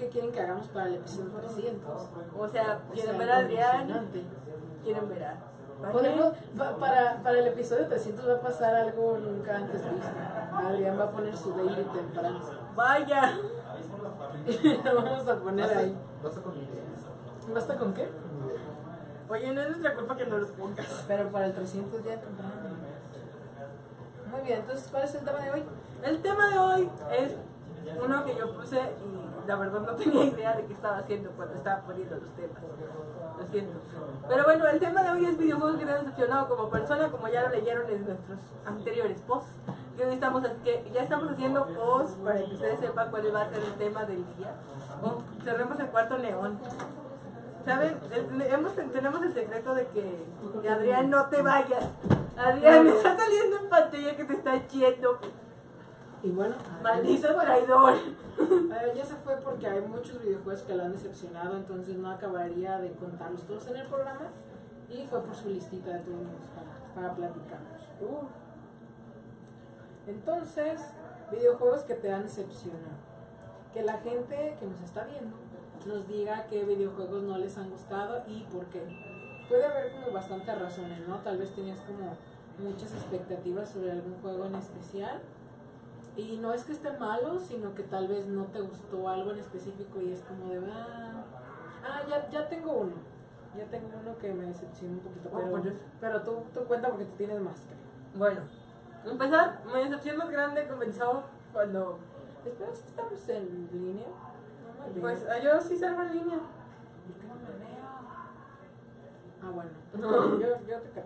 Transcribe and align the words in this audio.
qué 0.00 0.08
quieren 0.08 0.32
que 0.32 0.40
hagamos 0.40 0.66
para 0.68 0.86
el 0.86 0.94
episodio 0.94 1.30
300. 1.30 2.08
O 2.38 2.48
sea, 2.48 2.80
quieren 2.92 3.18
ver 3.18 3.30
a 3.30 3.36
Adrián, 3.36 4.10
quieren 4.82 5.08
ver 5.08 5.24
a. 5.24 5.36
¿Para 5.80 5.92
qué? 6.02 6.32
para, 6.78 7.22
para 7.22 7.38
el 7.38 7.46
episodio 7.46 7.86
300 7.86 8.28
va 8.28 8.34
a 8.34 8.40
pasar 8.40 8.74
algo 8.74 9.18
nunca 9.18 9.56
antes 9.56 9.82
visto. 9.82 10.08
Adrián 10.52 10.98
va 10.98 11.04
a 11.04 11.10
poner 11.10 11.36
su 11.36 11.54
daily 11.54 11.84
temprano. 11.84 12.40
Vaya. 12.74 13.38
Y 14.46 14.76
lo 14.84 14.94
vamos 14.94 15.28
a 15.28 15.36
poner 15.36 15.76
ahí. 15.76 15.96
Basta 16.22 16.42
con 16.42 16.56
idea. 16.56 16.82
¿Basta 17.54 17.76
con 17.76 17.94
qué? 17.94 18.08
Oye, 19.28 19.54
no 19.54 19.60
es 19.60 19.68
nuestra 19.68 19.94
culpa 19.94 20.16
que 20.16 20.26
no 20.26 20.38
lo 20.38 20.48
pongas. 20.48 21.04
Pero 21.06 21.30
para 21.30 21.46
el 21.46 21.54
300 21.54 22.04
ya 22.04 22.20
temprano. 22.20 22.52
Muy 24.30 24.40
bien, 24.42 24.60
entonces, 24.60 24.88
¿cuál 24.90 25.04
es 25.04 25.14
el 25.14 25.24
tema 25.24 25.40
de 25.40 25.50
hoy? 25.50 25.64
El 26.04 26.22
tema 26.22 26.48
de 26.50 26.58
hoy 26.58 26.90
es 27.18 27.32
uno 28.04 28.24
que 28.24 28.36
yo 28.36 28.54
puse 28.54 28.78
y 28.78 29.19
la 29.50 29.56
verdad 29.56 29.80
no 29.80 29.94
tenía 29.96 30.24
idea 30.26 30.54
de 30.56 30.64
qué 30.66 30.72
estaba 30.74 30.98
haciendo 30.98 31.30
cuando 31.32 31.54
estaba 31.56 31.80
poniendo 31.82 32.14
los 32.16 32.30
temas. 32.36 32.62
Lo 33.38 33.46
siento. 33.48 33.80
Pero 34.28 34.44
bueno, 34.44 34.66
el 34.68 34.78
tema 34.78 35.02
de 35.02 35.10
hoy 35.10 35.24
es 35.26 35.36
videojuegos 35.36 35.76
que 35.78 35.86
te 35.86 35.90
han 35.92 36.00
decepcionado 36.04 36.48
como 36.48 36.70
persona, 36.70 37.10
como 37.10 37.26
ya 37.26 37.42
lo 37.42 37.48
leyeron 37.48 37.90
en 37.90 38.04
nuestros 38.06 38.38
anteriores 38.64 39.20
posts. 39.22 39.50
Que 39.96 40.06
hoy 40.06 40.14
estamos, 40.14 40.46
que 40.62 40.88
ya 40.94 41.02
estamos 41.02 41.30
haciendo 41.32 41.66
posts 41.66 42.16
para 42.24 42.38
que 42.44 42.54
ustedes 42.54 42.78
sepan 42.78 43.10
cuál 43.10 43.34
va 43.34 43.42
a 43.42 43.48
ser 43.48 43.58
el 43.62 43.74
tema 43.74 44.04
del 44.04 44.24
día. 44.36 44.54
Oh, 45.02 45.18
cerremos 45.42 45.80
el 45.80 45.86
cuarto 45.88 46.16
neón. 46.18 46.60
¿Saben? 47.64 47.98
Hemos- 48.12 48.74
tenemos 48.92 49.22
el 49.22 49.34
secreto 49.34 49.74
de 49.74 49.86
que, 49.88 50.26
que 50.62 50.68
Adrián 50.68 51.10
no 51.10 51.26
te 51.26 51.42
vayas. 51.42 51.84
Adrián, 52.36 52.84
me 52.84 52.90
está 52.90 53.16
saliendo 53.16 53.56
en 53.58 53.68
pantalla 53.68 54.16
que 54.16 54.24
te 54.24 54.32
está 54.34 54.66
yendo. 54.68 55.18
Y 56.22 56.30
bueno, 56.30 56.54
Maldito 56.82 57.34
traidor. 57.34 57.94
Ya 58.94 59.04
se 59.04 59.14
fue 59.16 59.36
porque 59.36 59.66
hay 59.66 59.80
muchos 59.80 60.22
videojuegos 60.22 60.62
que 60.62 60.74
lo 60.74 60.84
han 60.84 60.92
decepcionado, 60.92 61.56
entonces 61.56 61.96
no 61.96 62.10
acabaría 62.10 62.78
de 62.78 62.92
contarlos 62.92 63.42
todos 63.42 63.66
en 63.68 63.76
el 63.76 63.86
programa. 63.86 64.28
Y 64.88 65.06
fue 65.06 65.22
por 65.22 65.34
su 65.34 65.48
listita 65.48 65.90
de 65.92 66.00
todos 66.00 66.26
para, 66.54 66.94
para 66.94 67.14
platicarnos. 67.14 67.82
Uh, 68.00 68.26
Entonces, 70.08 70.80
videojuegos 71.30 71.82
que 71.82 71.94
te 71.94 72.12
han 72.12 72.24
decepcionado. 72.24 72.98
Que 73.72 73.82
la 73.82 73.98
gente 73.98 74.56
que 74.58 74.66
nos 74.66 74.80
está 74.80 75.04
viendo 75.04 75.36
nos 75.86 76.08
diga 76.08 76.46
qué 76.50 76.64
videojuegos 76.64 77.22
no 77.22 77.38
les 77.38 77.56
han 77.56 77.70
gustado 77.70 78.22
y 78.26 78.42
por 78.52 78.66
qué. 78.66 78.82
Puede 79.48 79.64
haber 79.64 79.92
como 79.92 80.12
bastantes 80.12 80.58
razones, 80.60 81.08
¿no? 81.08 81.18
Tal 81.20 81.38
vez 81.38 81.54
tenías 81.54 81.78
como 81.80 82.16
muchas 82.58 82.92
expectativas 82.92 83.68
sobre 83.70 83.92
algún 83.92 84.20
juego 84.20 84.46
en 84.46 84.56
especial. 84.56 85.20
Y 86.16 86.36
no 86.38 86.52
es 86.52 86.64
que 86.64 86.72
esté 86.72 86.90
malo, 86.98 87.38
sino 87.38 87.74
que 87.74 87.84
tal 87.84 88.08
vez 88.08 88.26
no 88.26 88.44
te 88.46 88.60
gustó 88.60 89.08
algo 89.08 89.30
en 89.30 89.38
específico 89.38 90.00
y 90.00 90.12
es 90.12 90.20
como 90.22 90.48
de, 90.48 90.60
ah, 90.70 91.24
ah 91.84 92.02
ya, 92.08 92.28
ya 92.28 92.48
tengo 92.48 92.72
uno. 92.72 92.94
Ya 93.56 93.64
tengo 93.66 93.88
uno 94.00 94.16
que 94.18 94.32
me 94.32 94.46
decepcionó 94.46 94.94
un 94.94 95.00
poquito. 95.00 95.30
Pero, 95.32 95.76
pero 96.00 96.22
tú, 96.22 96.42
tú 96.52 96.64
cuenta 96.66 96.88
porque 96.88 97.04
tú 97.04 97.14
tienes 97.16 97.40
más, 97.40 97.58
creo. 97.66 98.18
bueno, 98.18 98.40
empezar, 99.04 99.62
mi 99.66 99.82
decepción 99.82 100.16
más 100.18 100.30
grande 100.30 100.68
comenzó 100.68 101.24
cuando. 101.52 101.98
Espera, 102.44 102.74
¿sí 102.74 102.84
estamos 102.86 103.28
en 103.28 103.68
línea? 103.72 104.06
No 104.78 104.94
me. 104.94 105.00
Pues 105.00 105.26
ah, 105.28 105.38
yo 105.38 105.60
sí 105.60 105.76
salgo 105.76 106.02
en 106.02 106.12
línea. 106.12 106.38
¿Por 106.38 107.16
qué 107.20 107.26
no 107.26 107.34
me 107.34 107.64
veo? 107.64 107.80
Ah, 109.42 109.50
bueno. 109.52 109.70
No. 109.94 110.38
Yo, 110.40 110.48
yo 110.66 110.80
te 110.80 110.90
creo. 110.90 111.04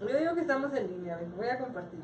Yo 0.00 0.16
digo 0.16 0.34
que 0.34 0.40
estamos 0.40 0.72
en 0.72 0.88
línea, 0.88 1.20
voy 1.36 1.48
a 1.48 1.58
compartir 1.58 2.00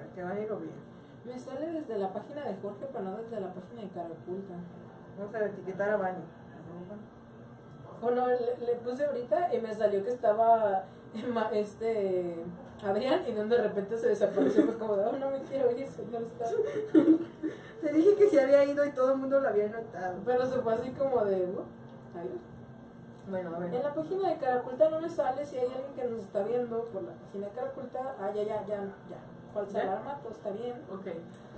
para 0.00 0.12
que 0.14 0.22
vayan 0.22 0.42
y 0.44 0.46
lo 0.48 0.60
vean. 0.60 0.90
Me 1.24 1.38
sale 1.38 1.72
desde 1.72 1.98
la 1.98 2.12
página 2.12 2.44
de 2.44 2.56
Jorge, 2.62 2.86
pero 2.90 3.04
no 3.04 3.16
desde 3.18 3.40
la 3.40 3.52
página 3.52 3.82
de 3.82 3.88
Cara 3.90 4.08
Oculta. 4.08 4.54
Vamos 5.18 5.34
a 5.34 5.46
etiquetar 5.46 5.90
a 5.90 5.96
Vani. 5.96 6.24
Bueno, 8.00 8.26
le, 8.28 8.66
le 8.66 8.74
puse 8.76 9.04
ahorita 9.04 9.54
y 9.54 9.60
me 9.60 9.74
salió 9.74 10.02
que 10.02 10.10
estaba 10.10 10.84
este 11.52 12.42
Adrián 12.82 13.20
y 13.28 13.32
de 13.32 13.62
repente 13.62 13.98
se 13.98 14.08
desapareció. 14.08 14.64
Fue 14.64 14.78
como 14.78 14.96
de, 14.96 15.04
oh, 15.04 15.12
no 15.18 15.30
me 15.30 15.42
quiero 15.42 15.70
ir. 15.72 15.80
Está. 15.84 16.46
Te 17.80 17.92
dije 17.92 18.14
que 18.14 18.28
se 18.28 18.40
había 18.40 18.64
ido 18.64 18.84
y 18.86 18.92
todo 18.92 19.12
el 19.12 19.18
mundo 19.18 19.40
lo 19.40 19.48
había 19.48 19.68
notado. 19.68 20.20
Pero 20.24 20.46
se 20.46 20.60
fue 20.60 20.72
así 20.74 20.90
como 20.92 21.24
de, 21.24 21.46
¿no? 21.48 21.64
Adiós. 22.18 22.40
Bueno, 23.28 23.54
a 23.54 23.64
En 23.64 23.70
ver. 23.70 23.84
la 23.84 23.94
página 23.94 24.30
de 24.30 24.36
Caraculta 24.38 24.88
no 24.90 25.00
me 25.00 25.08
sale 25.08 25.44
si 25.44 25.56
hay 25.58 25.66
alguien 25.66 25.92
que 25.94 26.04
nos 26.04 26.20
está 26.20 26.42
viendo 26.44 26.84
por 26.86 27.02
la 27.02 27.12
página 27.12 27.46
de 27.46 27.52
Caraculta. 27.52 28.16
Ah, 28.18 28.30
ya, 28.34 28.42
ya, 28.42 28.66
ya, 28.66 28.76
ya. 28.76 29.20
Falsa 29.52 29.78
¿Ya? 29.78 29.92
alarma, 29.92 30.14
todo 30.22 30.32
está 30.32 30.50
bien. 30.50 30.74
Ok. 30.92 31.06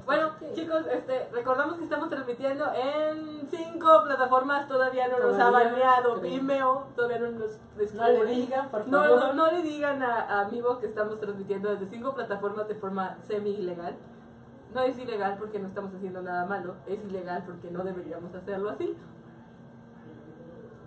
Bueno, 0.06 0.30
Sí. 0.40 0.46
chicos, 0.54 0.84
este, 0.90 1.28
recordamos 1.32 1.76
que 1.76 1.84
estamos 1.84 2.08
transmitiendo 2.08 2.64
en 2.74 3.46
cinco 3.50 4.02
plataformas, 4.04 4.66
todavía 4.66 5.08
no 5.08 5.18
nos 5.18 5.34
ha 5.38 5.46
Todavía, 5.48 5.70
baneado. 5.70 6.20
Vimeo, 6.20 6.86
todavía 6.96 7.18
no 7.18 7.30
nos 7.32 7.58
No 7.94 8.08
le 8.08 8.24
digan, 8.26 8.68
por 8.70 8.88
No, 8.88 9.02
favor. 9.04 9.18
no, 9.20 9.32
no 9.34 9.50
le 9.52 9.62
digan 9.62 10.02
a, 10.02 10.40
a 10.40 10.44
Vivo 10.48 10.78
que 10.78 10.86
estamos 10.86 11.20
transmitiendo 11.20 11.70
desde 11.70 11.86
cinco 11.86 12.14
plataformas 12.14 12.66
de 12.66 12.74
forma 12.74 13.18
semi-ilegal. 13.28 13.94
No 14.74 14.80
es 14.80 14.98
ilegal 14.98 15.36
porque 15.38 15.58
no 15.58 15.68
estamos 15.68 15.94
haciendo 15.94 16.22
nada 16.22 16.46
malo, 16.46 16.76
es 16.86 17.04
ilegal 17.04 17.42
porque 17.46 17.70
no 17.70 17.84
deberíamos 17.84 18.34
hacerlo 18.34 18.70
así. 18.70 18.96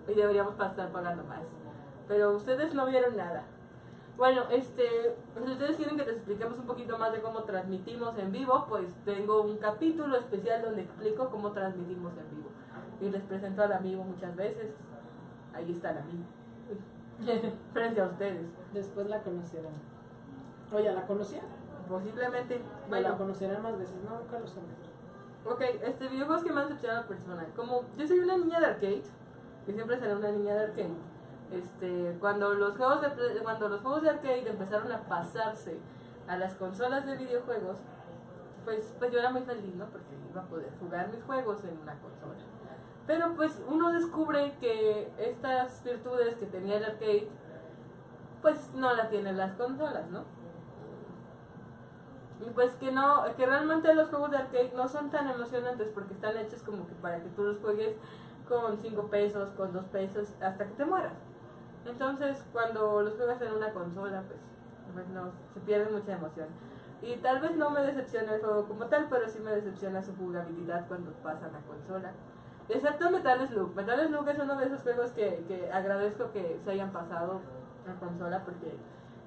Y 0.08 0.14
deberíamos 0.14 0.54
pa- 0.56 0.66
estar 0.66 0.90
pagando 0.90 1.24
más. 1.24 1.46
Pero 2.08 2.32
ustedes 2.36 2.74
no 2.74 2.84
vieron 2.86 3.16
nada. 3.16 3.44
Bueno, 4.16 4.44
este, 4.50 5.14
si 5.36 5.52
ustedes 5.52 5.76
quieren 5.76 5.96
que 5.96 6.06
les 6.06 6.16
expliquemos 6.16 6.58
un 6.58 6.66
poquito 6.66 6.96
más 6.96 7.12
de 7.12 7.20
cómo 7.20 7.42
transmitimos 7.42 8.16
en 8.16 8.32
vivo, 8.32 8.64
pues 8.66 8.86
tengo 9.04 9.42
un 9.42 9.58
capítulo 9.58 10.16
especial 10.16 10.62
donde 10.62 10.82
explico 10.82 11.28
cómo 11.28 11.52
transmitimos 11.52 12.16
en 12.16 12.30
vivo. 12.30 12.48
Y 13.00 13.10
les 13.10 13.22
presento 13.22 13.62
al 13.62 13.74
amigo 13.74 14.02
muchas 14.04 14.34
veces. 14.34 14.74
Ahí 15.52 15.70
está 15.70 15.90
el 15.90 15.98
amigo. 15.98 16.24
Frente 17.74 18.00
a 18.00 18.06
ustedes. 18.06 18.46
Después 18.72 19.06
la 19.06 19.22
conocerán. 19.22 19.74
Oye, 20.72 20.92
¿la 20.92 21.06
conocían? 21.06 21.44
Posiblemente. 21.86 22.62
Bueno, 22.88 23.10
la 23.10 23.18
conocerán 23.18 23.62
más 23.62 23.78
veces. 23.78 23.96
No, 24.02 24.18
nunca 24.18 24.38
lo 24.38 24.46
sabemos. 24.46 24.74
ok, 25.44 25.60
este 25.84 26.08
videojuego 26.08 26.40
es 26.40 26.44
que 26.44 26.52
más 26.52 26.68
decepciona 26.68 26.98
a 26.98 27.02
la 27.02 27.06
persona. 27.06 27.46
Como 27.54 27.82
yo 27.98 28.06
soy 28.06 28.20
una 28.20 28.38
niña 28.38 28.60
de 28.60 28.66
arcade, 28.66 29.02
y 29.66 29.72
siempre 29.72 29.98
seré 29.98 30.14
una 30.14 30.30
niña 30.30 30.54
de 30.54 30.64
arcade. 30.64 30.94
Este, 31.52 32.16
cuando 32.18 32.54
los 32.54 32.76
juegos 32.76 33.00
de 33.02 33.08
cuando 33.42 33.68
los 33.68 33.80
juegos 33.80 34.02
de 34.02 34.10
arcade 34.10 34.48
empezaron 34.48 34.90
a 34.90 35.02
pasarse 35.08 35.78
a 36.26 36.36
las 36.36 36.54
consolas 36.54 37.06
de 37.06 37.16
videojuegos, 37.16 37.78
pues, 38.64 38.92
pues 38.98 39.12
yo 39.12 39.20
era 39.20 39.30
muy 39.30 39.42
feliz, 39.42 39.74
¿no? 39.76 39.86
Porque 39.86 40.08
iba 40.28 40.42
a 40.42 40.46
poder 40.46 40.72
jugar 40.80 41.08
mis 41.08 41.22
juegos 41.22 41.62
en 41.64 41.78
una 41.78 41.94
consola. 42.00 42.34
Pero 43.06 43.34
pues 43.36 43.62
uno 43.68 43.92
descubre 43.92 44.56
que 44.58 45.12
estas 45.18 45.84
virtudes 45.84 46.34
que 46.36 46.46
tenía 46.46 46.78
el 46.78 46.84
arcade, 46.84 47.28
pues 48.42 48.74
no 48.74 48.92
la 48.94 49.08
tienen 49.08 49.36
las 49.36 49.54
consolas, 49.54 50.10
¿no? 50.10 50.24
Y 52.44 52.50
pues 52.50 52.72
que 52.74 52.90
no, 52.90 53.24
que 53.36 53.46
realmente 53.46 53.94
los 53.94 54.08
juegos 54.08 54.32
de 54.32 54.38
arcade 54.38 54.72
no 54.74 54.88
son 54.88 55.10
tan 55.10 55.28
emocionantes 55.28 55.90
porque 55.94 56.14
están 56.14 56.36
hechos 56.36 56.62
como 56.62 56.86
que 56.88 56.94
para 56.94 57.22
que 57.22 57.28
tú 57.30 57.44
los 57.44 57.58
juegues 57.58 57.96
con 58.48 58.76
5 58.76 59.06
pesos, 59.08 59.50
con 59.50 59.72
2 59.72 59.84
pesos, 59.86 60.28
hasta 60.40 60.66
que 60.66 60.74
te 60.74 60.84
mueras. 60.84 61.14
Entonces, 61.86 62.44
cuando 62.52 63.02
los 63.02 63.14
juegas 63.14 63.40
en 63.42 63.52
una 63.52 63.72
consola, 63.72 64.22
pues, 64.26 64.40
pues 64.92 65.08
no, 65.08 65.30
se 65.54 65.60
pierde 65.60 65.90
mucha 65.90 66.12
emoción. 66.12 66.48
Y 67.02 67.16
tal 67.16 67.40
vez 67.40 67.54
no 67.56 67.70
me 67.70 67.82
decepciona 67.82 68.34
el 68.34 68.40
juego 68.40 68.66
como 68.66 68.86
tal, 68.86 69.06
pero 69.08 69.28
sí 69.28 69.38
me 69.40 69.52
decepciona 69.52 70.02
su 70.02 70.16
jugabilidad 70.16 70.88
cuando 70.88 71.12
pasa 71.22 71.46
a 71.46 71.50
la 71.50 71.60
consola. 71.60 72.12
Excepto 72.68 73.10
Metal 73.10 73.46
Slug. 73.46 73.74
Metal 73.76 74.06
Slug 74.08 74.28
es 74.28 74.38
uno 74.38 74.56
de 74.56 74.66
esos 74.66 74.82
juegos 74.82 75.10
que, 75.10 75.44
que 75.46 75.70
agradezco 75.70 76.32
que 76.32 76.58
se 76.64 76.72
hayan 76.72 76.90
pasado 76.90 77.40
a 77.86 78.00
consola 78.00 78.42
porque, 78.44 78.76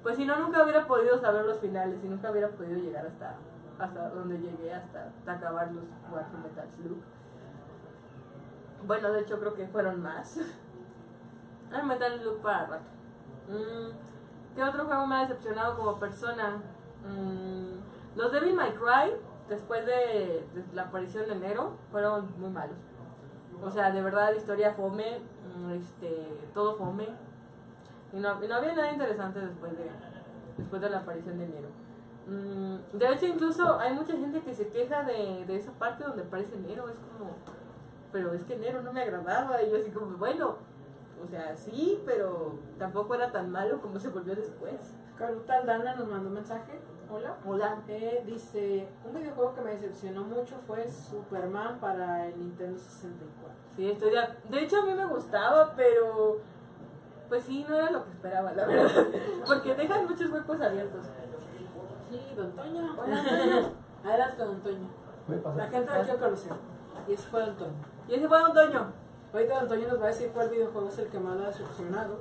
pues 0.02 0.16
si 0.16 0.26
no, 0.26 0.36
nunca 0.36 0.62
hubiera 0.62 0.86
podido 0.86 1.18
saber 1.18 1.46
los 1.46 1.58
finales 1.60 2.04
y 2.04 2.08
nunca 2.08 2.30
hubiera 2.30 2.48
podido 2.48 2.78
llegar 2.78 3.06
hasta, 3.06 3.36
hasta 3.78 4.10
donde 4.10 4.38
llegué, 4.38 4.74
hasta, 4.74 5.06
hasta 5.06 5.32
acabar 5.32 5.72
los 5.72 5.84
de 5.84 6.38
Metal 6.48 6.68
Slug. 6.76 6.98
Bueno, 8.86 9.12
de 9.12 9.20
hecho 9.20 9.38
creo 9.38 9.54
que 9.54 9.66
fueron 9.68 10.02
más. 10.02 10.38
El 11.72 11.86
Metal 11.86 12.20
Slug 12.20 12.40
para 12.40 12.66
rato. 12.66 12.84
Mm, 13.48 14.54
¿Qué 14.54 14.62
otro 14.62 14.84
juego 14.84 15.06
me 15.06 15.16
ha 15.16 15.20
decepcionado 15.20 15.76
como 15.76 15.98
persona? 15.98 16.62
Mm, 17.04 18.18
los 18.18 18.32
Devil 18.32 18.54
May 18.54 18.72
Cry, 18.72 19.14
después 19.48 19.86
de, 19.86 20.46
de 20.54 20.64
la 20.74 20.82
aparición 20.82 21.26
de 21.26 21.32
enero, 21.32 21.76
fueron 21.90 22.28
muy 22.38 22.50
malos. 22.50 22.76
O 23.62 23.70
sea, 23.70 23.90
de 23.90 24.02
verdad, 24.02 24.32
historia 24.32 24.72
fome, 24.72 25.20
mm, 25.56 25.70
este, 25.72 26.48
todo 26.54 26.76
fome. 26.76 27.08
Y 28.12 28.18
no, 28.18 28.42
y 28.42 28.48
no 28.48 28.54
había 28.56 28.74
nada 28.74 28.92
interesante 28.92 29.40
después 29.40 29.76
de, 29.76 29.90
después 30.56 30.82
de 30.82 30.90
la 30.90 30.98
aparición 30.98 31.38
de 31.38 31.44
enero. 31.44 31.68
Mm, 32.26 32.96
de 32.96 33.12
hecho, 33.12 33.26
incluso 33.26 33.78
hay 33.78 33.92
mucha 33.92 34.12
gente 34.12 34.40
que 34.40 34.54
se 34.54 34.68
queja 34.68 35.02
de, 35.04 35.44
de 35.46 35.56
esa 35.56 35.72
parte 35.72 36.04
donde 36.04 36.22
aparece 36.22 36.54
enero. 36.56 36.88
Es 36.88 36.96
como, 36.98 37.36
pero 38.12 38.32
es 38.32 38.44
que 38.44 38.54
enero 38.54 38.82
no 38.82 38.92
me 38.92 39.02
agradaba. 39.02 39.62
Y 39.62 39.70
yo 39.70 39.76
así 39.76 39.90
como, 39.90 40.16
bueno, 40.16 40.56
O 41.22 41.28
sea, 41.28 41.54
sí, 41.54 42.02
pero 42.06 42.58
tampoco 42.78 43.14
era 43.14 43.30
tan 43.30 43.50
malo 43.50 43.80
como 43.80 43.98
se 43.98 44.08
volvió 44.08 44.34
después. 44.34 44.94
Caruta 45.16 45.58
Aldana 45.58 45.96
nos 45.96 46.08
mandó 46.08 46.28
un 46.28 46.34
mensaje. 46.34 46.80
Hola. 47.10 47.36
Hola. 47.44 47.82
Eh, 47.88 48.22
dice, 48.26 48.88
un 49.04 49.14
videojuego 49.14 49.54
que 49.54 49.60
me 49.60 49.72
decepcionó 49.72 50.22
mucho 50.22 50.56
fue 50.66 50.88
Superman 50.88 51.78
para 51.80 52.26
el 52.26 52.38
Nintendo 52.38 52.78
64. 52.78 53.54
Sí, 53.76 53.90
estoy 53.90 54.10
de, 54.10 54.20
de 54.48 54.64
hecho 54.64 54.80
a 54.80 54.86
mí 54.86 54.94
me 54.94 55.06
gustaba, 55.06 55.74
pero 55.74 56.38
pues 57.28 57.44
sí, 57.44 57.64
no 57.68 57.76
era 57.76 57.90
lo 57.90 58.04
que 58.04 58.10
esperaba, 58.10 58.52
la 58.52 58.66
verdad. 58.66 59.06
Porque 59.46 59.74
dejan 59.74 60.06
muchos 60.06 60.30
huecos 60.30 60.60
abiertos. 60.60 61.06
Sí, 62.08 62.20
Don 62.36 62.52
Toño. 62.52 62.96
Hola, 62.98 63.24
Toño. 63.24 63.72
Adelante, 64.04 64.42
Don 64.42 64.60
Toño. 64.60 64.88
La 65.56 65.68
gente 65.68 65.92
lo 65.92 66.02
quiere 66.02 66.18
conocer. 66.18 66.52
Y 67.06 67.12
ese 67.12 67.28
fue 67.28 67.40
Don 67.40 67.56
Toño. 67.56 67.84
Y 68.08 68.14
ese 68.14 68.28
fue 68.28 68.38
Don 68.38 68.52
Toño. 68.52 68.92
Ahorita 69.32 69.66
Toño 69.68 69.88
nos 69.88 70.00
va 70.00 70.04
a 70.06 70.08
decir 70.08 70.30
cuál 70.34 70.48
videojuego 70.50 70.88
es 70.88 70.98
el 70.98 71.06
que 71.08 71.18
más 71.20 71.36
lo 71.36 71.44
ha 71.44 71.48
decepcionado. 71.48 72.18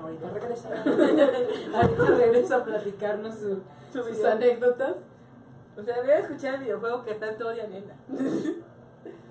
Ahorita 0.00 0.28
regresa. 0.30 0.68
Ahorita 1.74 2.04
regresa 2.16 2.56
a 2.56 2.64
platicarnos 2.64 3.34
su- 3.36 3.62
Su 3.92 4.02
sus 4.02 4.10
video. 4.12 4.32
anécdotas. 4.32 4.96
O 5.78 5.82
sea, 5.82 6.00
voy 6.02 6.10
a 6.10 6.18
escuchar 6.18 6.54
el 6.54 6.60
videojuego 6.60 7.04
que 7.04 7.14
tanto 7.14 7.48
odia 7.48 7.66
Nena. 7.66 7.94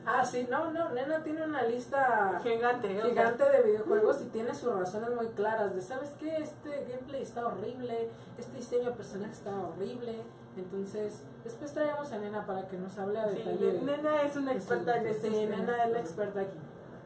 Ah, 0.06 0.26
sí, 0.26 0.46
no, 0.52 0.70
no, 0.72 0.90
Nena 0.90 1.24
tiene 1.24 1.46
una 1.46 1.64
lista 1.64 2.38
gigante 2.44 2.90
de 2.90 3.62
videojuegos 3.64 4.22
y 4.22 4.26
tiene 4.26 4.54
sus 4.54 4.78
razones 4.78 5.12
muy 5.16 5.28
claras 5.28 5.74
de, 5.74 5.82
¿sabes 5.82 6.10
qué? 6.20 6.36
Este 6.40 6.86
gameplay 6.90 7.22
está 7.22 7.48
horrible, 7.48 8.10
este 8.38 8.58
diseño 8.58 8.90
de 8.90 8.98
personaje 8.98 9.32
está 9.32 9.52
horrible. 9.58 10.18
Entonces, 10.56 11.24
después 11.44 11.74
traemos 11.74 12.12
a 12.12 12.18
Nena 12.20 12.46
para 12.46 12.68
que 12.68 12.78
nos 12.78 12.98
hable 13.00 13.20
a 13.20 13.28
Sí, 13.30 13.38
detalle. 13.38 13.72
de- 13.74 13.82
Nena 13.82 14.22
es 14.22 14.36
una 14.36 14.54
experta 14.54 14.98
en 14.98 15.08
este 15.08 15.30
Sí. 15.30 15.46
Nena 15.48 15.84
es 15.86 15.92
la 15.92 16.00
experta 16.00 16.42
aquí. 16.42 16.58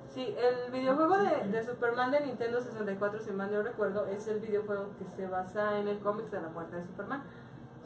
Sí, 0.10 0.36
el 0.38 0.72
videojuego 0.72 1.18
de, 1.18 1.48
de 1.50 1.64
Superman 1.66 2.12
de 2.12 2.22
Nintendo 2.22 2.60
64, 2.62 3.20
si 3.20 3.32
mal 3.32 3.52
no 3.52 3.62
recuerdo, 3.62 4.06
es 4.08 4.28
el 4.28 4.40
videojuego 4.40 4.90
que 4.98 5.06
se 5.06 5.28
basa 5.28 5.78
en 5.80 5.88
el 5.88 6.00
cómic 6.00 6.26
de 6.30 6.42
la 6.42 6.50
muerte 6.50 6.76
de 6.78 6.84
Superman, 6.84 7.24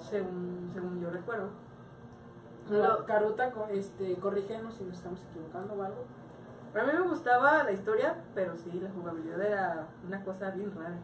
según, 0.10 0.70
según 0.74 1.00
yo 1.02 1.10
recuerdo. 1.10 1.50
No, 2.70 3.06
Caruta, 3.06 3.52
este, 3.72 4.16
corrígenos 4.16 4.76
si 4.76 4.84
nos 4.86 4.98
estamos 4.98 5.20
equivocando 5.30 5.74
o 5.74 5.84
algo. 5.84 6.06
A 6.74 6.84
mí 6.86 6.94
me 6.94 7.02
gustaba 7.08 7.64
la 7.64 7.72
historia, 7.72 8.16
pero 8.34 8.56
sí, 8.56 8.72
la 8.80 8.90
jugabilidad 8.92 9.42
era 9.42 9.88
una 10.08 10.24
cosa 10.24 10.52
bien 10.52 10.74
rara. 10.74 10.96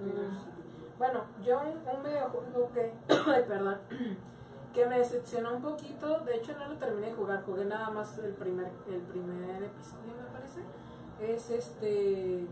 Mm, 0.00 0.53
Bueno, 0.98 1.24
yo 1.44 1.60
un, 1.60 2.02
videojuego 2.02 2.70
que, 2.72 2.94
ay, 3.26 3.44
perdón, 3.48 3.78
que 4.72 4.86
me 4.86 4.98
decepcionó 4.98 5.56
un 5.56 5.62
poquito, 5.62 6.20
de 6.20 6.36
hecho 6.36 6.56
no 6.56 6.68
lo 6.68 6.76
terminé 6.76 7.08
de 7.08 7.14
jugar, 7.14 7.42
jugué 7.44 7.64
nada 7.64 7.90
más 7.90 8.16
el 8.18 8.32
primer, 8.34 8.70
el 8.88 9.00
primer 9.02 9.62
episodio 9.64 10.14
me 10.14 10.30
parece, 10.32 10.60
es 11.20 11.50
este 11.50 12.46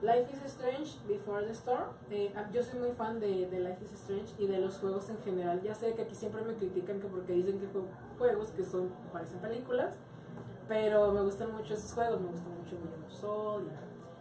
Life 0.00 0.32
is 0.32 0.42
Strange 0.44 0.98
Before 1.08 1.44
the 1.44 1.52
Storm. 1.52 1.90
Eh, 2.08 2.32
ah, 2.36 2.48
yo 2.52 2.62
soy 2.62 2.78
muy 2.78 2.92
fan 2.92 3.18
de, 3.18 3.48
de 3.48 3.58
Life 3.58 3.82
is 3.82 3.92
Strange 3.94 4.32
y 4.38 4.46
de 4.46 4.58
los 4.58 4.78
juegos 4.78 5.10
en 5.10 5.18
general. 5.18 5.60
Ya 5.60 5.74
sé 5.74 5.92
que 5.94 6.02
aquí 6.02 6.14
siempre 6.14 6.42
me 6.42 6.54
critican 6.54 7.00
que 7.00 7.08
porque 7.08 7.32
dicen 7.32 7.58
que 7.58 7.66
juego 7.66 7.88
juegos 8.16 8.50
que 8.50 8.64
son 8.64 8.90
parecen 9.12 9.40
películas, 9.40 9.96
pero 10.68 11.12
me 11.12 11.22
gustan 11.22 11.52
mucho 11.52 11.74
esos 11.74 11.92
juegos, 11.92 12.20
me 12.20 12.28
gusta 12.28 12.48
mucho 12.48 12.76
Beyond 12.76 13.08
Soul 13.08 13.68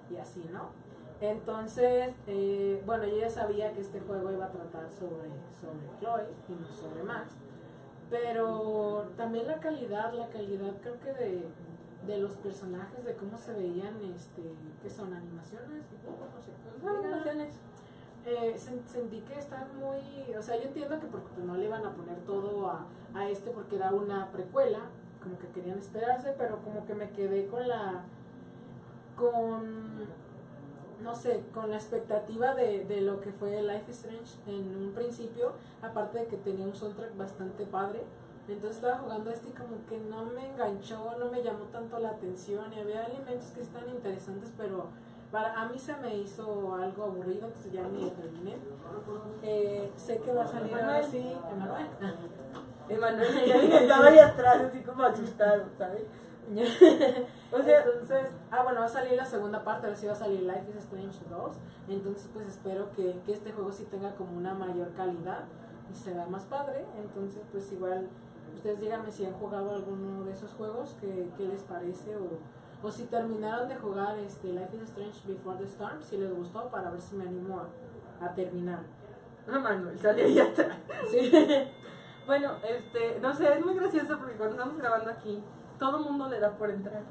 y, 0.09 0.13
y 0.15 0.18
así, 0.18 0.50
¿no? 0.51 0.87
Entonces, 1.19 2.13
eh, 2.27 2.81
bueno, 2.85 3.05
yo 3.05 3.17
ya 3.17 3.29
sabía 3.29 3.73
que 3.73 3.81
este 3.81 3.99
juego 4.01 4.31
iba 4.31 4.45
a 4.45 4.51
tratar 4.51 4.87
sobre, 4.91 5.29
sobre 5.59 5.99
Chloe 5.99 6.27
y 6.47 6.51
no 6.53 6.67
sobre 6.71 7.03
Max. 7.03 7.31
Pero 8.09 9.09
también 9.17 9.47
la 9.47 9.59
calidad, 9.59 10.13
la 10.13 10.27
calidad 10.29 10.73
creo 10.81 10.99
que 10.99 11.11
de, 11.13 11.45
de 12.05 12.17
los 12.19 12.33
personajes, 12.35 13.03
de 13.03 13.15
cómo 13.15 13.37
se 13.37 13.53
veían, 13.53 13.95
este, 14.15 14.43
que 14.81 14.89
son 14.89 15.13
animaciones, 15.13 15.83
no 16.05 16.41
sé. 16.41 16.51
Animaciones. 16.87 17.53
Eh, 18.25 18.55
sen- 18.57 18.85
sentí 18.85 19.21
que 19.21 19.39
están 19.39 19.67
muy, 19.79 20.35
o 20.37 20.41
sea, 20.41 20.55
yo 20.57 20.63
entiendo 20.63 20.99
que 20.99 21.07
porque 21.07 21.29
pues, 21.33 21.45
no 21.45 21.55
le 21.55 21.65
iban 21.65 21.85
a 21.85 21.93
poner 21.95 22.17
todo 22.25 22.69
a, 22.69 22.85
a 23.13 23.29
este 23.29 23.51
porque 23.51 23.77
era 23.77 23.91
una 23.91 24.31
precuela, 24.31 24.79
como 25.23 25.37
que 25.39 25.47
querían 25.47 25.77
esperarse, 25.79 26.33
pero 26.37 26.61
como 26.61 26.85
que 26.85 26.93
me 26.93 27.09
quedé 27.11 27.47
con 27.47 27.67
la, 27.67 28.03
con, 29.15 30.05
no 31.01 31.15
sé, 31.15 31.44
con 31.53 31.69
la 31.69 31.77
expectativa 31.77 32.55
de, 32.55 32.85
de 32.85 33.01
lo 33.01 33.19
que 33.21 33.31
fue 33.31 33.61
Life 33.61 33.91
is 33.91 33.97
Strange 33.97 34.38
en 34.47 34.75
un 34.75 34.94
principio, 34.94 35.53
aparte 35.81 36.19
de 36.19 36.27
que 36.27 36.38
tenía 36.38 36.65
un 36.65 36.75
soundtrack 36.75 37.15
bastante 37.17 37.65
padre. 37.65 38.03
Entonces 38.47 38.77
estaba 38.77 38.99
jugando 38.99 39.29
este 39.29 39.49
y 39.49 39.51
como 39.51 39.85
que 39.89 39.99
no 39.99 40.23
me 40.25 40.47
enganchó, 40.47 41.17
no 41.19 41.29
me 41.29 41.44
llamó 41.44 41.65
tanto 41.65 41.99
la 41.99 42.11
atención 42.11 42.71
y 42.73 42.79
había 42.79 43.03
elementos 43.03 43.49
que 43.49 43.61
están 43.61 43.89
interesantes, 43.89 44.53
pero 44.57 44.88
para 45.31 45.61
a 45.61 45.67
mí 45.67 45.77
se 45.77 45.95
me 45.97 46.15
hizo 46.15 46.73
algo 46.75 47.03
aburrido, 47.03 47.47
entonces 47.47 47.73
ya 47.73 47.83
ni 47.83 48.03
lo 48.03 48.11
terminé. 48.11 48.55
Eh, 49.43 49.91
sé 49.97 50.21
que 50.21 50.33
va 50.33 50.43
a 50.43 50.47
salir 50.47 50.73
ahora 50.73 51.03
sí, 51.03 51.35
Emanuel. 51.51 51.88
Emanuel 52.88 53.45
ya 53.45 53.79
estaba 53.81 54.07
ahí 54.07 54.19
atrás, 54.19 54.61
así 54.61 54.81
como 54.81 55.03
asustado, 55.03 55.65
¿sabes? 55.77 56.03
O 57.51 57.61
sea, 57.61 57.83
entonces, 57.83 58.27
ah 58.51 58.63
bueno, 58.63 58.81
va 58.81 58.85
a 58.85 58.89
salir 58.89 59.13
la 59.13 59.25
segunda 59.25 59.63
parte, 59.63 59.88
ahora 59.88 59.97
sí 59.97 60.05
va 60.05 60.13
a 60.13 60.17
salir 60.17 60.41
Life 60.41 60.69
is 60.69 60.77
Strange 60.77 61.17
2, 61.29 61.55
entonces 61.88 62.29
pues 62.33 62.47
espero 62.47 62.91
que, 62.91 63.19
que 63.25 63.33
este 63.33 63.51
juego 63.51 63.71
sí 63.71 63.85
tenga 63.89 64.15
como 64.15 64.38
una 64.38 64.53
mayor 64.53 64.91
calidad 64.94 65.45
y 65.89 65.95
se 65.95 66.13
vea 66.13 66.25
más 66.27 66.44
padre, 66.44 66.85
entonces 66.97 67.41
pues 67.51 67.71
igual 67.71 68.09
ustedes 68.53 68.81
díganme 68.81 69.11
si 69.11 69.25
han 69.25 69.33
jugado 69.33 69.75
alguno 69.75 70.23
de 70.25 70.31
esos 70.31 70.51
juegos, 70.53 70.95
qué, 70.99 71.29
qué 71.38 71.47
les 71.47 71.61
parece 71.61 72.15
o, 72.17 72.39
o 72.85 72.91
si 72.91 73.05
terminaron 73.05 73.69
de 73.69 73.75
jugar 73.75 74.17
este 74.17 74.47
Life 74.50 74.75
is 74.75 74.83
Strange 74.89 75.19
Before 75.25 75.57
the 75.57 75.65
Storm, 75.65 76.01
si 76.01 76.17
les 76.17 76.33
gustó 76.33 76.69
para 76.69 76.91
ver 76.91 77.01
si 77.01 77.15
me 77.15 77.23
animo 77.23 77.61
a, 77.61 78.25
a 78.25 78.33
terminar. 78.33 78.83
Manuel 79.47 79.97
salió 79.97 80.25
ahí 80.25 80.39
atrás. 80.39 80.77
Sí. 81.09 81.31
Bueno, 82.27 82.55
este, 82.61 83.21
no 83.21 83.33
sé, 83.33 83.53
es 83.53 83.65
muy 83.65 83.73
gracioso 83.73 84.17
porque 84.19 84.35
cuando 84.35 84.57
estamos 84.57 84.77
grabando 84.77 85.09
aquí, 85.09 85.41
todo 85.79 86.00
mundo 86.00 86.27
le 86.29 86.39
da 86.39 86.51
por 86.51 86.69
entrar. 86.69 87.01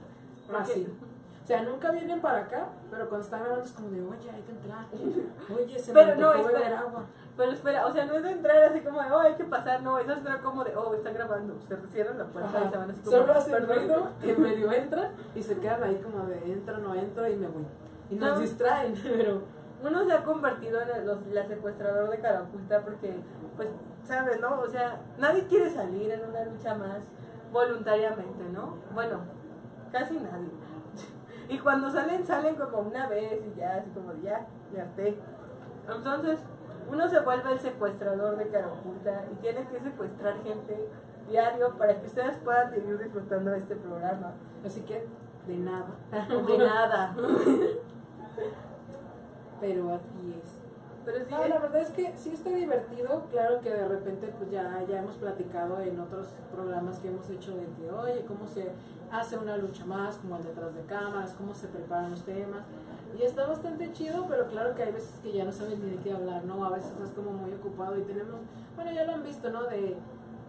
Así. 0.59 0.87
O 1.43 1.47
sea, 1.47 1.63
nunca 1.63 1.93
vienen 1.93 2.21
para 2.21 2.39
acá, 2.41 2.67
pero 2.91 3.09
cuando 3.09 3.25
están 3.25 3.41
grabando 3.41 3.65
es 3.65 3.71
como 3.73 3.89
de, 3.91 4.03
oye, 4.03 4.31
hay 4.33 4.43
que 4.43 4.51
entrar. 4.51 4.85
Oye, 5.57 5.79
se 5.79 5.93
Pero 5.93 6.15
me 6.17 6.21
no, 6.21 6.31
beber 6.31 6.57
espera. 6.57 6.81
agua. 6.81 7.05
Pero 7.37 7.53
espera, 7.53 7.87
o 7.87 7.93
sea, 7.93 8.05
no 8.07 8.15
es 8.15 8.23
de 8.25 8.31
entrar 8.33 8.63
así 8.65 8.81
como 8.81 9.01
de, 9.01 9.11
oh, 9.13 9.21
hay 9.21 9.35
que 9.35 9.45
pasar, 9.45 9.83
no, 9.83 9.97
es 9.99 10.09
entrar 10.09 10.41
como 10.41 10.65
de, 10.65 10.75
oh, 10.75 10.93
están 10.95 11.15
grabando, 11.15 11.55
se 11.69 11.77
cierran 11.93 12.19
la 12.19 12.25
puerta 12.25 12.65
y 12.67 12.69
se 12.71 12.77
van 12.79 12.91
así 12.91 13.01
como 13.01 13.17
Solo 13.17 13.33
hacen 13.33 13.67
ruido, 13.69 14.09
que 14.21 14.35
medio 14.37 14.73
entran 14.73 15.13
y 15.37 15.43
se 15.43 15.57
quedan 15.59 15.85
ahí 15.85 15.97
como 16.03 16.25
de 16.27 16.53
entro, 16.53 16.79
no 16.79 16.95
entro 16.95 17.29
y 17.29 17.37
me 17.37 17.47
voy. 17.47 17.67
Y 18.11 18.15
nos 18.17 18.35
No. 18.35 18.41
distraen, 18.41 18.95
pero 19.03 19.43
Uno 19.85 20.05
se 20.07 20.13
ha 20.15 20.25
convertido 20.25 20.81
en 20.81 20.89
el, 20.89 21.07
los- 21.07 21.27
la 21.27 21.45
secuestrador 21.47 22.09
de 22.11 22.19
cara 22.19 22.43
oculta 22.43 22.81
porque, 22.81 23.15
pues, 23.57 23.69
¿sabes, 24.05 24.41
no? 24.41 24.61
O 24.63 24.67
sea, 24.69 24.99
nadie 25.19 25.47
quiere 25.47 25.71
salir 25.71 26.11
en 26.11 26.25
una 26.29 26.43
lucha 26.45 26.75
más 26.75 27.03
voluntariamente, 27.57 28.45
¿no? 28.53 28.79
Bueno, 28.95 29.21
casi 29.93 30.19
nadie. 30.19 30.51
Y 31.49 31.61
cuando 31.61 31.89
salen, 31.93 32.27
salen 32.27 32.57
como 32.57 32.81
una 32.81 33.07
vez 33.07 33.41
y 33.47 33.57
ya, 33.57 33.77
así 33.77 33.89
como 33.91 34.13
de 34.13 34.23
ya, 34.23 34.49
me 34.73 34.81
harté. 34.81 35.17
Entonces, 35.89 36.41
uno 36.91 37.09
se 37.09 37.21
vuelve 37.21 37.53
el 37.53 37.61
secuestrador 37.61 38.37
de 38.37 38.49
cara 38.49 38.67
oculta 38.67 39.25
y 39.31 39.37
tiene 39.37 39.65
que 39.69 39.79
secuestrar 39.79 40.43
gente 40.43 40.91
diario 41.29 41.79
para 41.79 42.01
que 42.01 42.09
ustedes 42.09 42.39
puedan 42.39 42.73
seguir 42.73 42.99
disfrutando 42.99 43.53
de 43.53 43.59
este 43.59 43.77
programa. 43.77 44.33
así 44.65 44.81
que 44.83 45.07
de 45.47 45.57
nada. 45.57 45.95
De 46.47 46.59
nada. 46.59 47.15
Pero 49.61 49.95
así 49.95 50.41
es. 50.43 50.66
Pero 51.07 51.19
sí, 51.19 51.25
No, 51.31 51.47
la 51.47 51.59
verdad 51.61 51.83
es 51.83 51.91
que 51.91 52.13
sí 52.19 52.31
está 52.35 52.51
divertido. 52.51 53.27
Claro 53.31 53.61
que 53.61 53.71
de 53.71 53.87
repente, 53.87 54.35
pues 54.37 54.51
ya, 54.51 54.85
ya 54.89 54.99
hemos 54.99 55.15
platicado 55.15 55.81
en 55.81 56.01
otros 56.01 56.27
programas 56.53 56.99
que 56.99 57.09
hemos 57.09 57.31
hecho 57.31 57.57
de 57.57 57.65
que, 57.67 57.91
oye, 57.91 58.25
cómo 58.27 58.47
se 58.49 58.73
hace 59.11 59.39
una 59.39 59.57
lucha 59.57 59.87
más, 59.87 60.17
como 60.17 60.37
el 60.37 60.43
detrás 60.43 60.75
de 60.75 60.83
cámaras, 60.83 61.33
cómo 61.35 61.55
se 61.55 61.69
preparan 61.69 62.11
los 62.11 62.25
temas. 62.25 62.67
Y 63.17 63.23
está 63.23 63.47
bastante 63.47 63.93
chido, 63.93 64.27
pero 64.29 64.47
claro 64.49 64.75
que 64.75 64.83
hay 64.83 64.93
veces 64.93 65.15
que 65.23 65.33
ya 65.33 65.45
no 65.45 65.53
sabes 65.53 65.79
ni 65.79 65.91
de 65.91 65.97
qué 65.99 66.13
hablar, 66.13 66.45
¿no? 66.45 66.65
A 66.65 66.71
veces 66.71 66.91
estás 66.91 67.11
como 67.11 67.31
muy 67.31 67.53
ocupado 67.55 67.97
y 67.97 68.03
tenemos, 68.03 68.41
bueno, 68.75 68.91
ya 68.93 69.05
lo 69.05 69.13
han 69.13 69.23
visto, 69.23 69.49
¿no? 69.51 69.63
De 69.65 69.97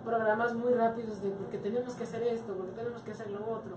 programas 0.03 0.55
muy 0.55 0.73
rápidos 0.73 1.21
de 1.21 1.29
porque 1.31 1.59
tenemos 1.59 1.93
que 1.93 2.03
hacer 2.03 2.23
esto, 2.23 2.55
porque 2.55 2.71
tenemos 2.71 3.01
que 3.03 3.11
hacer 3.11 3.29
lo 3.29 3.47
otro. 3.47 3.75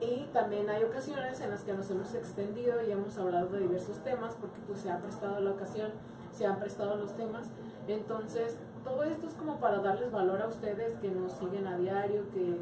Y 0.00 0.26
también 0.32 0.68
hay 0.68 0.82
ocasiones 0.82 1.40
en 1.40 1.50
las 1.50 1.62
que 1.62 1.72
nos 1.72 1.90
hemos 1.90 2.12
extendido 2.14 2.82
y 2.82 2.90
hemos 2.90 3.16
hablado 3.18 3.48
de 3.48 3.60
diversos 3.60 3.98
temas 4.02 4.34
porque 4.40 4.60
pues 4.66 4.80
se 4.80 4.90
ha 4.90 4.98
prestado 4.98 5.40
la 5.40 5.52
ocasión, 5.52 5.92
se 6.34 6.46
han 6.46 6.58
prestado 6.58 6.96
los 6.96 7.14
temas. 7.14 7.46
Entonces, 7.86 8.56
todo 8.82 9.02
esto 9.04 9.26
es 9.26 9.34
como 9.34 9.58
para 9.60 9.78
darles 9.78 10.10
valor 10.10 10.42
a 10.42 10.48
ustedes 10.48 10.98
que 10.98 11.10
nos 11.10 11.32
siguen 11.32 11.66
a 11.66 11.78
diario, 11.78 12.24
que 12.30 12.58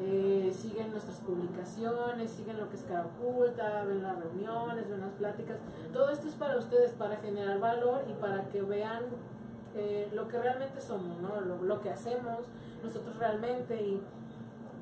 eh, 0.00 0.52
siguen 0.52 0.90
nuestras 0.90 1.18
publicaciones, 1.18 2.30
siguen 2.30 2.58
lo 2.58 2.68
que 2.68 2.76
es 2.76 2.82
cara 2.82 3.06
oculta, 3.06 3.84
ven 3.84 4.02
las 4.02 4.18
reuniones, 4.18 4.88
ven 4.88 5.00
las 5.00 5.12
pláticas. 5.12 5.58
Todo 5.92 6.10
esto 6.10 6.28
es 6.28 6.34
para 6.34 6.56
ustedes, 6.56 6.92
para 6.92 7.16
generar 7.16 7.58
valor 7.60 8.02
y 8.08 8.12
para 8.14 8.48
que 8.48 8.62
vean 8.62 9.02
eh, 9.76 10.08
lo 10.12 10.28
que 10.28 10.38
realmente 10.38 10.80
somos, 10.80 11.20
¿no? 11.20 11.40
lo, 11.40 11.62
lo 11.62 11.80
que 11.80 11.90
hacemos 11.90 12.46
nosotros 12.82 13.16
realmente 13.16 13.80
y 13.80 14.00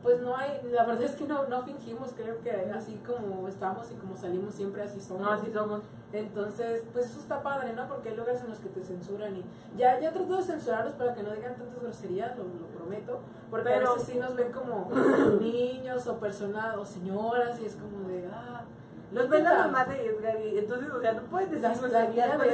pues 0.02 0.20
no 0.20 0.36
hay, 0.36 0.60
la 0.72 0.84
verdad 0.84 1.04
es 1.04 1.12
que 1.12 1.26
no, 1.26 1.46
no 1.46 1.62
fingimos, 1.62 2.10
creo 2.16 2.40
que 2.40 2.50
así 2.50 3.00
como 3.06 3.46
estamos 3.46 3.90
y 3.90 3.94
como 3.94 4.16
salimos 4.16 4.54
siempre 4.54 4.82
así 4.82 5.00
somos. 5.00 5.22
No, 5.22 5.30
así 5.32 5.50
somos. 5.52 5.82
Entonces, 6.12 6.82
pues 6.92 7.06
eso 7.06 7.20
está 7.20 7.42
padre, 7.42 7.72
¿no? 7.72 7.88
Porque 7.88 8.10
hay 8.10 8.16
lugares 8.16 8.42
en 8.42 8.50
los 8.50 8.58
que 8.58 8.68
te 8.68 8.82
censuran 8.82 9.36
y 9.36 9.44
ya, 9.76 10.00
ya 10.00 10.12
trato 10.12 10.36
de 10.36 10.42
censurarlos 10.42 10.94
para 10.94 11.14
que 11.14 11.22
no 11.22 11.32
digan 11.32 11.56
tantas 11.56 11.80
groserías, 11.80 12.36
lo, 12.36 12.44
lo 12.44 12.66
prometo, 12.66 13.20
porque 13.48 13.70
Pero- 13.70 13.90
a 13.90 13.94
veces 13.94 14.08
sí 14.12 14.18
nos 14.18 14.34
ven 14.34 14.52
como 14.52 14.90
niños 15.40 16.06
o 16.06 16.18
personas 16.18 16.76
o 16.76 16.84
señoras 16.84 17.58
y 17.60 17.66
es 17.66 17.76
como 17.76 18.08
de, 18.08 18.26
ah, 18.26 18.64
Los 19.12 19.28
ven 19.28 19.44
la 19.44 19.54
mamá 19.54 19.84
de 19.84 20.06
Edgar 20.06 20.40
y 20.40 20.58
entonces, 20.58 20.90
o 20.90 21.00
sea, 21.00 21.12
no 21.12 21.22
puedes 21.22 21.50
decir 21.50 21.68
groserías, 21.68 22.28
mamá 22.38 22.46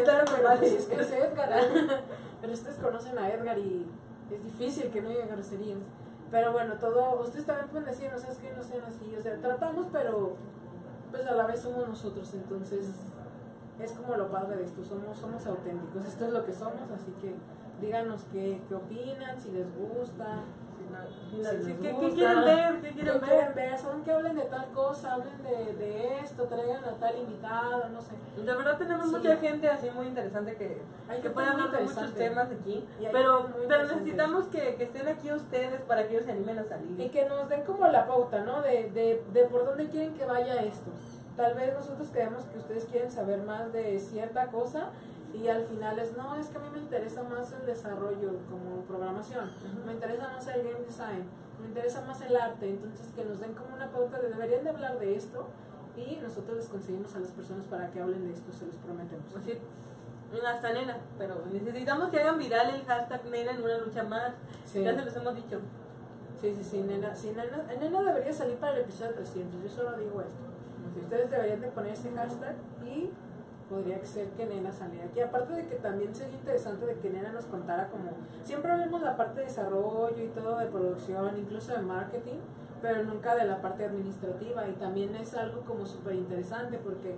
es 0.55 0.87
que 0.87 1.01
es 1.01 1.13
Edgar. 1.13 1.51
pero 2.41 2.53
ustedes 2.53 2.77
conocen 2.77 3.19
a 3.19 3.31
Edgar 3.33 3.59
y 3.59 3.87
es 4.31 4.45
difícil 4.45 4.91
que 4.91 5.01
no 5.01 5.09
haya 5.09 5.27
groserías. 5.27 5.79
Pero 6.31 6.53
bueno, 6.53 6.75
todo, 6.75 7.23
ustedes 7.23 7.47
también 7.47 7.69
pueden 7.69 7.87
decir, 7.87 8.11
no 8.13 8.19
sabes 8.19 8.39
que 8.39 8.53
no 8.53 8.63
sean 8.63 8.83
así, 8.85 9.15
o 9.17 9.23
sea, 9.23 9.41
tratamos, 9.41 9.87
pero 9.91 10.37
pues 11.11 11.27
a 11.27 11.35
la 11.35 11.47
vez 11.47 11.61
somos 11.61 11.89
nosotros, 11.89 12.33
entonces 12.35 12.91
es 13.79 13.93
como 13.93 14.15
lo 14.15 14.31
padre 14.31 14.57
de 14.57 14.65
esto, 14.65 14.85
somos, 14.85 15.17
somos 15.17 15.47
auténticos, 15.47 16.05
esto 16.05 16.27
es 16.27 16.33
lo 16.33 16.45
que 16.45 16.53
somos, 16.53 16.91
así 16.91 17.13
que 17.21 17.35
díganos 17.81 18.25
qué, 18.31 18.61
qué 18.69 18.75
opinan, 18.75 19.41
si 19.41 19.53
les 19.53 19.67
gusta, 19.75 20.43
Sí, 21.31 21.77
¿Qué, 21.83 21.97
qué- 22.01 22.15
quieren 22.15 22.45
ver? 22.45 22.75
¿Qué 22.81 22.89
¿Qué 22.89 22.95
quieren 22.95 23.19
quieren 23.21 23.21
ver? 23.21 23.55
ver? 23.55 23.79
¿Saben 23.79 24.03
que 24.03 24.11
hablen 24.13 24.35
de 24.37 24.43
tal 24.43 24.67
cosa? 24.73 25.13
Hablen 25.15 25.43
de, 25.43 25.75
de 25.75 26.19
esto, 26.21 26.45
traigan 26.45 26.85
a 26.85 26.93
tal 26.99 27.19
invitado, 27.19 27.89
no 27.91 28.01
sé. 28.01 28.15
De 28.41 28.55
verdad 28.55 28.79
tenemos 28.79 29.09
Sí. 29.09 29.17
mucha 29.17 29.37
gente 29.37 29.69
así 29.69 29.91
muy 29.91 30.07
interesante 30.07 30.57
que, 30.57 30.81
Hay 31.09 31.21
que 31.21 31.31
puede 31.31 31.49
hablar 31.49 31.71
de 31.71 31.81
muchos 31.85 32.15
temas 32.15 32.49
aquí. 32.51 32.87
Y 33.01 33.07
Pero, 33.13 33.47
pero 33.69 33.83
necesitamos 33.87 34.47
que, 34.47 34.75
que 34.77 34.85
estén 34.85 35.09
aquí 35.09 35.33
ustedes 35.33 35.81
para 35.83 36.07
que 36.07 36.15
ellos 36.15 36.25
se 36.25 36.33
animen 36.33 36.59
a 36.59 36.63
Y 36.63 36.69
salir. 36.69 37.11
que 37.11 37.25
nos 37.27 37.49
den 37.49 37.63
como 37.65 37.87
la 37.89 38.07
pauta, 38.07 38.41
¿no? 38.41 38.63
De, 38.63 38.91
de, 38.91 39.23
de 39.33 39.45
por 39.45 39.65
dónde 39.65 39.89
quieren 39.89 40.15
que 40.15 40.25
vaya 40.25 40.63
esto. 40.63 40.91
Tal 41.37 41.55
vez 41.55 41.73
nosotros 41.73 42.09
creemos 42.13 42.43
que 42.45 42.59
ustedes 42.59 42.85
quieren 42.87 43.13
saber 43.13 43.43
más 43.43 43.73
de 43.73 44.01
cierta 44.01 44.47
cosa 44.49 44.89
y 45.35 45.49
al 45.49 45.65
final 45.65 45.99
es, 45.99 46.17
no, 46.17 46.35
es 46.37 46.49
que 46.49 46.59
a 46.59 46.61
mí 46.61 46.69
me 46.73 46.79
interesa 46.79 47.23
más 47.23 47.53
el 47.53 47.67
desarrollo 47.67 48.33
como 48.49 48.83
programación, 48.83 49.51
me 49.85 49.93
interesa 49.93 50.29
más 50.29 50.47
el 50.49 50.63
game 50.63 50.85
design, 50.85 51.25
me 51.61 51.69
interesa 51.69 52.01
más 52.03 52.21
el 52.23 52.37
arte, 52.37 52.69
entonces 52.71 53.07
que 53.15 53.25
nos 53.25 53.41
den 53.41 53.55
como 53.55 53.75
una 53.75 53.91
pauta 53.91 54.19
de 54.21 54.29
deberían 54.31 54.65
de 54.65 54.71
hablar 54.71 54.99
de 54.99 55.17
esto 55.17 55.49
y 55.97 56.17
nosotros 56.17 56.57
les 56.57 56.69
conseguimos 56.69 57.15
a 57.15 57.21
las 57.21 57.31
personas 57.31 57.65
para 57.67 57.91
que 57.91 58.01
hablen 58.01 58.27
de 58.27 58.33
esto, 58.33 58.53
se 58.53 58.67
los 58.67 58.77
prometemos. 58.77 59.37
Así, 59.37 59.59
hasta 60.47 60.73
nena, 60.73 60.99
pero 61.17 61.45
necesitamos 61.53 62.11
que 62.11 62.21
hagan 62.21 62.39
viral 62.39 62.75
el 62.75 62.85
hashtag 62.85 63.25
nena 63.27 63.53
en 63.53 63.63
una 63.63 63.79
lucha 63.79 64.05
más. 64.05 64.33
Sí. 64.65 64.83
Ya 64.83 64.95
se 64.95 65.05
los 65.05 65.17
hemos 65.17 65.35
dicho. 65.35 65.61
Sí, 66.41 66.55
sí, 66.55 66.63
sí, 66.63 66.83
nena, 66.83 67.15
sí, 67.15 67.33
nena, 67.35 67.65
nena 67.81 68.03
debería 68.03 68.33
salir 68.33 68.57
para 68.59 68.75
el 68.77 68.83
episodio 68.83 69.15
300, 69.15 69.63
yo 69.63 69.69
solo 69.69 69.97
digo 69.97 70.21
esto. 70.21 70.49
Ustedes 71.01 71.31
deberían 71.31 71.61
de 71.61 71.69
poner 71.69 71.93
ese 71.93 72.11
hashtag 72.13 72.57
y 72.85 73.11
podría 73.69 74.05
ser 74.05 74.29
que 74.31 74.47
Nena 74.47 74.73
saliera 74.73 75.07
aquí. 75.07 75.21
Aparte 75.21 75.53
de 75.53 75.67
que 75.67 75.77
también 75.77 76.15
sería 76.15 76.37
interesante 76.37 76.87
de 76.87 76.95
que 76.99 77.11
Nena 77.11 77.33
nos 77.33 77.45
contara 77.45 77.89
como, 77.89 78.11
siempre 78.45 78.73
hablamos 78.73 79.03
la 79.03 79.17
parte 79.17 79.41
de 79.41 79.47
desarrollo 79.47 80.23
y 80.23 80.29
todo 80.29 80.59
de 80.59 80.67
producción, 80.67 81.37
incluso 81.37 81.73
de 81.73 81.83
marketing, 81.83 82.39
pero 82.81 83.05
nunca 83.05 83.35
de 83.35 83.45
la 83.45 83.61
parte 83.61 83.85
administrativa 83.85 84.69
y 84.69 84.73
también 84.73 85.15
es 85.17 85.35
algo 85.35 85.63
como 85.63 85.85
súper 85.85 86.15
interesante 86.15 86.79
porque 86.79 87.17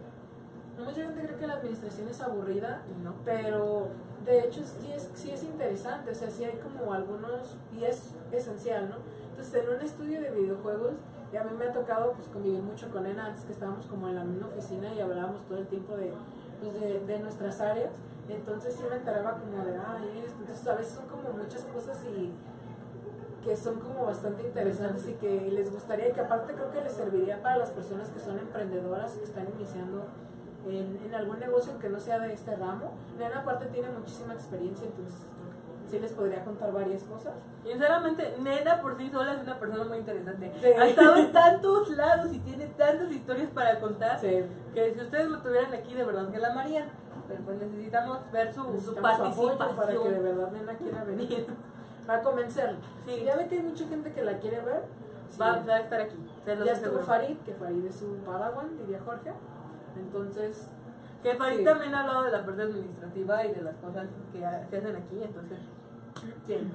mucha 0.78 1.02
gente 1.02 1.22
cree 1.22 1.36
que 1.36 1.46
la 1.46 1.54
administración 1.54 2.08
es 2.08 2.20
aburrida 2.22 2.80
¿no? 3.04 3.14
pero 3.26 3.88
de 4.24 4.40
hecho 4.40 4.62
sí 4.64 4.92
es, 4.92 5.10
sí 5.14 5.30
es 5.30 5.42
interesante, 5.42 6.10
o 6.10 6.14
sea, 6.14 6.30
sí 6.30 6.44
hay 6.44 6.58
como 6.58 6.92
algunos, 6.92 7.56
y 7.72 7.84
es 7.84 8.14
esencial, 8.30 8.90
¿no? 8.90 8.96
Entonces, 9.30 9.64
en 9.64 9.74
un 9.74 9.80
estudio 9.80 10.20
de 10.20 10.30
videojuegos, 10.30 10.92
y 11.32 11.36
a 11.36 11.44
mí 11.44 11.50
me 11.58 11.66
ha 11.66 11.72
tocado 11.72 12.12
pues 12.12 12.28
convivir 12.28 12.60
mucho 12.60 12.90
con 12.90 13.06
Ena 13.06 13.26
antes 13.26 13.44
que 13.44 13.52
estábamos 13.52 13.86
como 13.86 14.08
en 14.08 14.16
la 14.16 14.24
misma 14.24 14.48
oficina 14.48 14.92
y 14.92 15.00
hablábamos 15.00 15.42
todo 15.46 15.58
el 15.58 15.66
tiempo 15.68 15.96
de, 15.96 16.12
pues, 16.60 16.80
de, 16.80 17.00
de 17.00 17.18
nuestras 17.18 17.60
áreas, 17.60 17.92
entonces 18.28 18.74
sí 18.76 18.84
me 18.88 18.96
enteraba 18.96 19.38
como 19.38 19.64
de, 19.64 19.76
ay, 19.76 20.22
esto, 20.24 20.36
entonces 20.40 20.66
a 20.66 20.74
veces 20.74 20.92
son 20.94 21.06
como 21.06 21.36
muchas 21.36 21.62
cosas 21.64 21.98
y 22.04 22.32
que 23.44 23.56
son 23.56 23.80
como 23.80 24.04
bastante 24.04 24.42
interesantes 24.42 25.08
y 25.08 25.14
que 25.14 25.50
les 25.50 25.72
gustaría 25.72 26.08
y 26.08 26.12
que 26.12 26.20
aparte 26.20 26.54
creo 26.54 26.70
que 26.70 26.82
les 26.82 26.92
serviría 26.92 27.42
para 27.42 27.56
las 27.56 27.70
personas 27.70 28.08
que 28.10 28.20
son 28.20 28.38
emprendedoras 28.38 29.12
que 29.12 29.24
están 29.24 29.48
iniciando 29.56 30.04
en, 30.66 31.00
en 31.04 31.14
algún 31.14 31.40
negocio 31.40 31.78
que 31.78 31.88
no 31.88 31.98
sea 31.98 32.18
de 32.18 32.34
este 32.34 32.54
ramo. 32.54 32.92
Nena 33.18 33.40
aparte 33.40 33.66
tiene 33.66 33.88
muchísima 33.90 34.34
experiencia, 34.34 34.86
entonces 34.86 35.20
sí 35.90 35.98
les 35.98 36.12
podría 36.12 36.44
contar 36.44 36.72
varias 36.72 37.02
cosas. 37.04 37.34
Sinceramente, 37.64 38.36
Nena 38.40 38.80
por 38.80 38.96
sí 38.96 39.10
sola 39.10 39.34
es 39.34 39.42
una 39.42 39.58
persona 39.58 39.84
muy 39.84 39.98
interesante. 39.98 40.52
Sí. 40.60 40.66
Ha 40.66 40.86
estado 40.86 41.16
en 41.16 41.32
tantos 41.32 41.88
lados 41.90 42.32
y 42.32 42.38
tiene 42.40 42.66
tantas 42.68 43.10
historias 43.10 43.50
para 43.50 43.78
contar 43.80 44.18
Sí. 44.20 44.44
que 44.74 44.94
si 44.94 45.00
ustedes 45.00 45.28
lo 45.28 45.38
tuvieran 45.42 45.72
aquí, 45.74 45.94
de 45.94 46.04
verdad 46.04 46.30
que 46.30 46.38
la 46.38 46.48
amarían. 46.52 46.88
Pero 47.28 47.42
pues 47.44 47.58
necesitamos 47.60 48.18
ver 48.32 48.52
su, 48.54 48.64
Necesitamos 48.72 49.34
su 49.36 49.58
participación. 49.58 49.76
para 49.76 49.92
que 49.92 50.10
de 50.10 50.20
verdad 50.20 50.50
Nena 50.52 50.74
quiera 50.78 51.04
venir. 51.04 51.46
Para 52.06 52.22
convencerlo. 52.22 52.78
Sí. 53.04 53.22
Ya 53.24 53.36
ve 53.36 53.46
que 53.46 53.56
hay 53.56 53.62
mucha 53.62 53.86
gente 53.86 54.12
que 54.12 54.22
la 54.22 54.38
quiere 54.38 54.60
ver. 54.62 54.82
Va, 55.40 55.60
va 55.60 55.74
a 55.74 55.80
estar 55.80 56.00
aquí. 56.00 56.16
Se 56.44 56.56
los 56.56 56.66
ya 56.66 56.72
estuvo. 56.72 56.98
Farid, 57.00 57.36
que 57.44 57.54
Farid 57.54 57.84
es 57.84 58.02
un 58.02 58.16
padawan, 58.26 58.76
diría 58.78 58.98
Jorge. 59.04 59.32
Entonces, 59.96 60.66
Que 61.22 61.34
Farid 61.34 61.58
Sí. 61.58 61.64
también 61.64 61.94
ha 61.94 62.00
hablado 62.00 62.24
de 62.24 62.30
la 62.32 62.44
parte 62.44 62.62
administrativa 62.62 63.44
y 63.44 63.52
de 63.52 63.62
las 63.62 63.74
cosas 63.76 64.06
que 64.32 64.38
se 64.38 64.46
hacen 64.46 64.96
aquí, 64.96 65.22
entonces. 65.22 65.58
sí. 66.46 66.70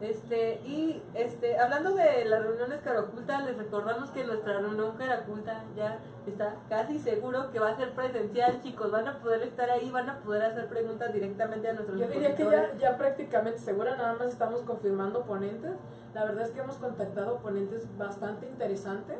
Este, 0.00 0.62
y 0.64 1.02
este, 1.12 1.58
hablando 1.58 1.94
de 1.94 2.24
las 2.24 2.42
reuniones 2.42 2.80
cara 2.80 3.00
oculta, 3.02 3.42
les 3.42 3.58
recordamos 3.58 4.08
que 4.12 4.24
nuestra 4.24 4.58
reunión 4.58 4.96
cara 4.96 5.20
oculta 5.26 5.62
ya 5.76 5.98
está 6.26 6.54
casi 6.70 6.98
seguro 6.98 7.50
que 7.52 7.58
va 7.60 7.68
a 7.68 7.76
ser 7.76 7.90
presencial, 7.92 8.62
chicos. 8.62 8.90
Van 8.90 9.06
a 9.06 9.18
poder 9.20 9.42
estar 9.42 9.68
ahí, 9.68 9.90
van 9.90 10.08
a 10.08 10.20
poder 10.20 10.42
hacer 10.44 10.68
preguntas 10.68 11.12
directamente 11.12 11.68
a 11.68 11.74
nuestros 11.74 12.00
Yo 12.00 12.08
diría 12.08 12.34
que 12.34 12.44
ya, 12.44 12.74
ya 12.78 12.96
prácticamente 12.96 13.58
segura, 13.58 13.94
nada 13.96 14.14
más 14.14 14.28
estamos 14.28 14.62
confirmando 14.62 15.24
ponentes. 15.26 15.72
La 16.14 16.24
verdad 16.24 16.46
es 16.46 16.52
que 16.52 16.60
hemos 16.60 16.76
contactado 16.76 17.36
ponentes 17.40 17.86
bastante 17.98 18.46
interesantes, 18.48 19.18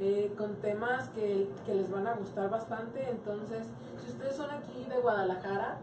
eh, 0.00 0.34
con 0.36 0.56
temas 0.56 1.08
que, 1.10 1.50
que 1.64 1.74
les 1.74 1.90
van 1.90 2.06
a 2.06 2.14
gustar 2.14 2.50
bastante. 2.50 3.08
Entonces, 3.10 3.66
si 4.04 4.10
ustedes 4.12 4.36
son 4.36 4.50
aquí 4.50 4.86
de 4.88 5.00
Guadalajara, 5.00 5.78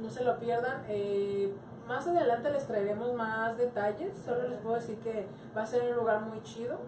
no 0.00 0.10
se 0.10 0.24
lo 0.24 0.38
pierdan. 0.38 0.82
eh, 0.88 1.54
más 1.86 2.06
adelante 2.06 2.50
les 2.50 2.66
traeremos 2.66 3.12
más 3.14 3.58
detalles. 3.58 4.16
Solo 4.24 4.48
les 4.48 4.58
puedo 4.58 4.76
decir 4.76 4.98
que 4.98 5.26
va 5.56 5.62
a 5.62 5.66
ser 5.66 5.90
un 5.90 5.96
lugar 5.96 6.20
muy 6.20 6.40
chido, 6.44 6.78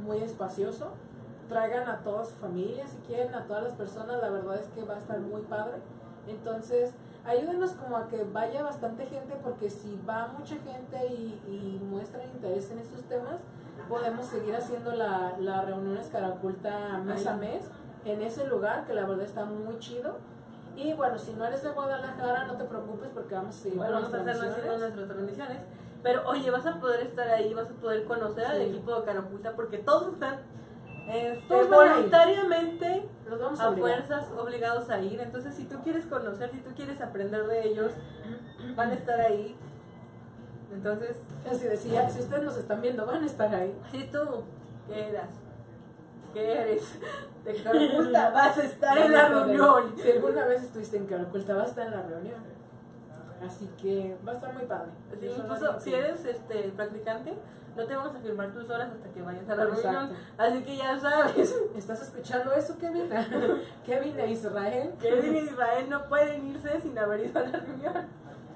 muy 0.00 0.18
espacioso. 0.18 0.88
Traigan 1.48 1.88
a 1.88 2.02
toda 2.02 2.24
su 2.24 2.34
familia 2.34 2.84
si 2.88 2.96
quieren, 3.06 3.34
a 3.34 3.46
todas 3.46 3.62
las 3.62 3.74
personas. 3.74 4.20
La 4.20 4.30
verdad 4.30 4.56
es 4.56 4.66
que 4.74 4.82
va 4.82 4.96
a 4.96 4.98
estar 4.98 5.20
muy 5.20 5.42
padre. 5.42 5.76
Entonces, 6.26 6.90
ayúdenos 7.24 7.70
como 7.72 7.96
a 7.96 8.08
que 8.08 8.24
vaya 8.24 8.64
bastante 8.64 9.06
gente 9.06 9.36
porque 9.44 9.70
si 9.70 9.96
va 10.08 10.34
mucha 10.36 10.56
gente 10.56 11.06
y, 11.06 11.40
y 11.46 11.80
muestran 11.84 12.28
interés 12.28 12.68
en 12.72 12.80
estos 12.80 13.04
temas, 13.04 13.40
podemos 13.88 14.26
seguir 14.26 14.54
haciendo 14.54 14.92
la, 14.92 15.34
la 15.38 15.62
reuniones 15.62 16.08
cara 16.08 16.28
oculta 16.28 16.98
mes 17.04 17.26
a 17.26 17.34
mes 17.36 17.64
en 18.04 18.22
ese 18.22 18.46
lugar 18.46 18.84
que 18.86 18.94
la 18.94 19.04
verdad 19.06 19.24
está 19.24 19.44
muy 19.44 19.78
chido. 19.78 20.18
Y 20.76 20.92
bueno, 20.94 21.18
si 21.18 21.32
no 21.32 21.44
eres 21.44 21.62
de 21.64 21.70
Guadalajara, 21.70 22.44
no 22.46 22.56
te 22.56 22.64
preocupes 22.64 23.10
porque 23.12 23.34
vamos 23.34 23.56
a 23.56 23.58
seguir 23.58 23.78
Bueno, 23.78 23.94
vamos 23.94 24.14
a 24.14 24.18
las 24.18 24.40
hacer 24.40 24.78
nuestras 24.78 25.08
transmisiones. 25.08 25.58
Pero 26.02 26.28
oye, 26.28 26.50
vas 26.50 26.64
a 26.66 26.78
poder 26.78 27.00
estar 27.00 27.28
ahí, 27.28 27.52
vas 27.54 27.68
a 27.68 27.72
poder 27.72 28.04
conocer 28.04 28.46
al 28.46 28.58
Sí. 28.58 28.62
equipo 28.68 28.94
de 28.94 29.04
cara 29.04 29.20
oculta 29.20 29.52
porque 29.56 29.78
todos 29.78 30.12
están 30.12 30.36
este, 31.08 31.64
voluntariamente 31.64 33.08
Los 33.28 33.40
vamos 33.40 33.58
a 33.60 33.68
a 33.68 33.72
fuerzas 33.72 34.26
obligados 34.38 34.88
a 34.90 35.00
ir. 35.00 35.20
Entonces, 35.20 35.54
si 35.54 35.64
tú 35.64 35.78
quieres 35.82 36.06
conocer, 36.06 36.50
si 36.52 36.58
tú 36.58 36.70
quieres 36.76 37.00
aprender 37.00 37.46
de 37.46 37.66
ellos, 37.66 37.92
van 38.76 38.90
a 38.90 38.94
estar 38.94 39.18
ahí. 39.18 39.56
Entonces, 40.72 41.16
Así 41.50 41.64
decía, 41.64 42.08
si 42.10 42.20
ustedes 42.20 42.42
nos 42.44 42.56
están 42.58 42.80
viendo, 42.82 43.06
van 43.06 43.22
a 43.22 43.26
estar 43.26 43.54
ahí. 43.54 43.74
si 43.90 44.04
tú, 44.04 44.44
¿qué 44.86 45.08
eras? 45.08 45.30
¿Qué 46.34 46.52
eres? 46.60 46.82
De 47.44 47.54
cara 47.62 47.78
oculta, 47.92 48.30
vas 48.30 48.58
a 48.58 48.64
estar 48.64 48.98
en 48.98 49.12
la 49.12 49.28
reunión. 49.28 49.94
Si 49.96 50.10
alguna 50.10 50.44
vez 50.44 50.62
estuviste 50.62 50.98
en 50.98 51.06
cara 51.06 51.22
oculta, 51.24 51.54
vas 51.54 51.66
a 51.66 51.70
estar 51.70 51.86
en 51.86 51.92
la 51.92 52.02
reunión. 52.02 52.58
Así 53.44 53.68
que 53.80 54.16
va 54.26 54.32
a 54.32 54.34
estar 54.34 54.52
muy 54.52 54.64
padre. 54.64 54.90
Sí, 55.18 55.26
incluso 55.36 55.80
si 55.80 55.94
eres 55.94 56.24
este 56.24 56.72
practicante, 56.76 57.34
no 57.76 57.86
te 57.86 57.94
vamos 57.96 58.14
a 58.14 58.18
firmar 58.18 58.52
tus 58.52 58.68
horas 58.68 58.90
hasta 58.92 59.08
que 59.10 59.22
vayas 59.22 59.48
a 59.48 59.54
la 59.54 59.62
Exacto. 59.64 59.88
reunión. 59.90 60.10
Así 60.36 60.62
que 60.64 60.76
ya 60.76 60.98
sabes. 60.98 61.54
¿Estás 61.76 62.02
escuchando 62.02 62.52
eso, 62.52 62.76
Kevin? 62.78 63.08
Kevin 63.86 64.18
e 64.18 64.30
Israel. 64.32 64.92
Kevin 65.00 65.34
y 65.36 65.38
Israel 65.38 65.88
no 65.88 66.08
pueden 66.08 66.46
irse 66.48 66.80
sin 66.80 66.98
haber 66.98 67.20
ido 67.20 67.38
a 67.38 67.44
la 67.44 67.58
reunión. 67.60 67.94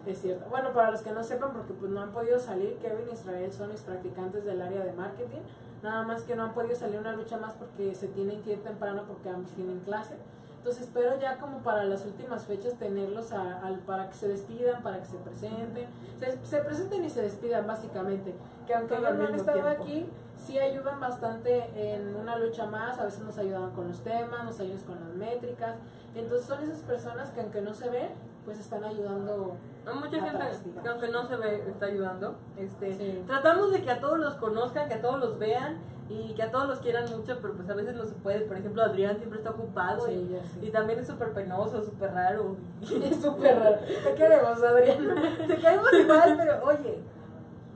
Es 0.07 0.21
cierto. 0.21 0.45
Bueno, 0.51 0.73
para 0.73 0.91
los 0.91 1.03
que 1.03 1.13
no 1.13 1.23
sepan, 1.23 1.53
porque 1.53 1.73
pues 1.75 1.91
no 1.91 2.01
han 2.01 2.11
podido 2.13 2.39
salir, 2.41 2.77
Kevin 2.79 3.07
e 3.09 3.13
Israel 3.15 3.53
son 3.53 3.71
mis 3.71 3.81
practicantes 3.83 4.45
del 4.45 4.61
área 4.61 4.85
de 4.85 4.93
marketing. 4.93 5.41
Nada 5.83 6.03
más 6.03 6.23
que 6.23 6.35
no 6.37 6.45
han 6.45 6.53
podido 6.55 6.75
salir 6.77 6.99
una 6.99 7.13
lucha 7.13 7.37
más 7.39 7.53
porque 7.55 7.95
se 7.95 8.09
tienen 8.09 8.43
que 8.43 8.53
ir 8.53 8.63
temprano 8.63 9.03
porque 9.07 9.29
ambos 9.29 9.51
tienen 9.53 9.81
clase. 9.81 10.17
Entonces 10.59 10.83
espero 10.83 11.19
ya 11.21 11.39
como 11.39 11.59
para 11.59 11.83
las 11.85 12.05
últimas 12.05 12.45
fechas 12.45 12.75
tenerlos 12.75 13.33
a- 13.33 13.61
para 13.85 14.09
que 14.09 14.15
se 14.15 14.29
despidan, 14.29 14.81
para 14.83 15.01
que 15.01 15.07
se 15.07 15.17
presenten. 15.17 15.87
Se, 16.21 16.39
se 16.47 16.59
presenten 16.63 17.05
y 17.05 17.11
se 17.11 17.23
despidan 17.23 17.67
básicamente. 17.67 18.33
Que 18.67 18.75
aunque 18.75 18.97
ellos 18.97 19.15
no 19.15 19.27
han 19.27 19.35
estado 19.35 19.61
tiempo. 19.61 19.83
aquí, 19.83 20.09
sí 20.47 20.59
ayudan 20.59 21.01
bastante 21.01 21.95
en 21.95 22.15
una 22.15 22.37
lucha 22.39 22.67
más. 22.67 22.97
A 23.01 23.05
veces 23.07 23.21
nos 23.23 23.37
ayudan 23.39 23.71
con 23.73 23.89
los 23.89 24.05
temas, 24.05 24.45
nos 24.45 24.61
ayudan 24.61 24.79
con 24.83 25.01
las 25.01 25.15
métricas. 25.17 25.75
Entonces 26.15 26.47
son 26.47 26.63
esas 26.63 26.79
personas 26.81 27.31
que 27.31 27.41
aunque 27.41 27.61
no 27.61 27.75
se 27.75 27.89
ven, 27.91 28.11
pues 28.45 28.61
están 28.61 28.85
ayudando. 28.85 29.57
Hay 29.87 29.95
mucha 29.95 30.11
gente 30.11 30.29
Atrás, 30.29 30.63
que 30.83 30.89
aunque 30.89 31.09
no 31.09 31.27
se 31.27 31.37
ve 31.37 31.65
está 31.69 31.87
ayudando. 31.87 32.37
Este, 32.57 32.97
Sí. 32.97 33.25
Tratamos 33.27 33.73
de 33.73 33.83
que 33.83 33.91
a 33.91 34.01
todos 34.01 34.19
los 34.19 34.35
conozcan, 34.35 34.89
que 34.89 34.95
a 34.95 35.03
todos 35.03 35.19
los 35.19 35.39
vean 35.39 35.79
y 36.09 36.35
que 36.35 36.43
a 36.43 36.51
todos 36.51 36.69
los 36.69 36.79
quieran 36.81 37.05
mucho, 37.11 37.39
pero 37.41 37.55
pues 37.55 37.69
a 37.69 37.75
veces 37.75 37.95
no 37.97 38.05
se 38.05 38.15
puede. 38.15 38.41
Por 38.41 38.57
ejemplo, 38.57 38.83
Adrián 38.83 39.17
siempre 39.17 39.39
está 39.39 39.51
ocupado 39.51 40.07
Sí, 40.07 40.39
y, 40.61 40.71
también 40.71 40.99
es 40.99 41.07
súper 41.07 41.33
penoso, 41.33 41.83
súper 41.83 42.13
raro. 42.13 42.57
Es 42.83 43.21
súper 43.21 43.59
raro. 43.59 43.79
Te 43.79 44.15
queremos, 44.15 44.63
Adrián. 44.63 45.15
Te 45.47 45.61
caemos 45.61 45.93
igual, 45.93 46.37
pero 46.37 46.65
oye, 46.65 47.03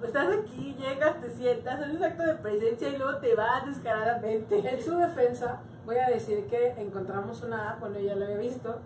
estás 0.03 0.29
aquí, 0.29 0.77
llegas, 0.79 1.21
te 1.21 1.31
sientas, 1.31 1.81
haces 1.81 2.03
acto 2.03 2.23
de 2.23 2.35
presencia 2.35 2.89
y 2.89 2.99
luego 2.99 3.19
te 3.19 3.35
vas 3.35 3.67
descaradamente. 3.67 4.59
En 4.59 4.83
su 4.83 4.97
defensa, 4.97 5.61
voy 5.85 5.97
a 5.97 6.09
decir 6.09 6.47
que 6.47 6.75
encontramos 6.81 7.43
una 7.43 7.71
app, 7.71 7.81
bueno, 7.81 7.99
ya 7.99 8.15
la 8.15 8.27
había 8.27 8.39
visto, 8.39 8.81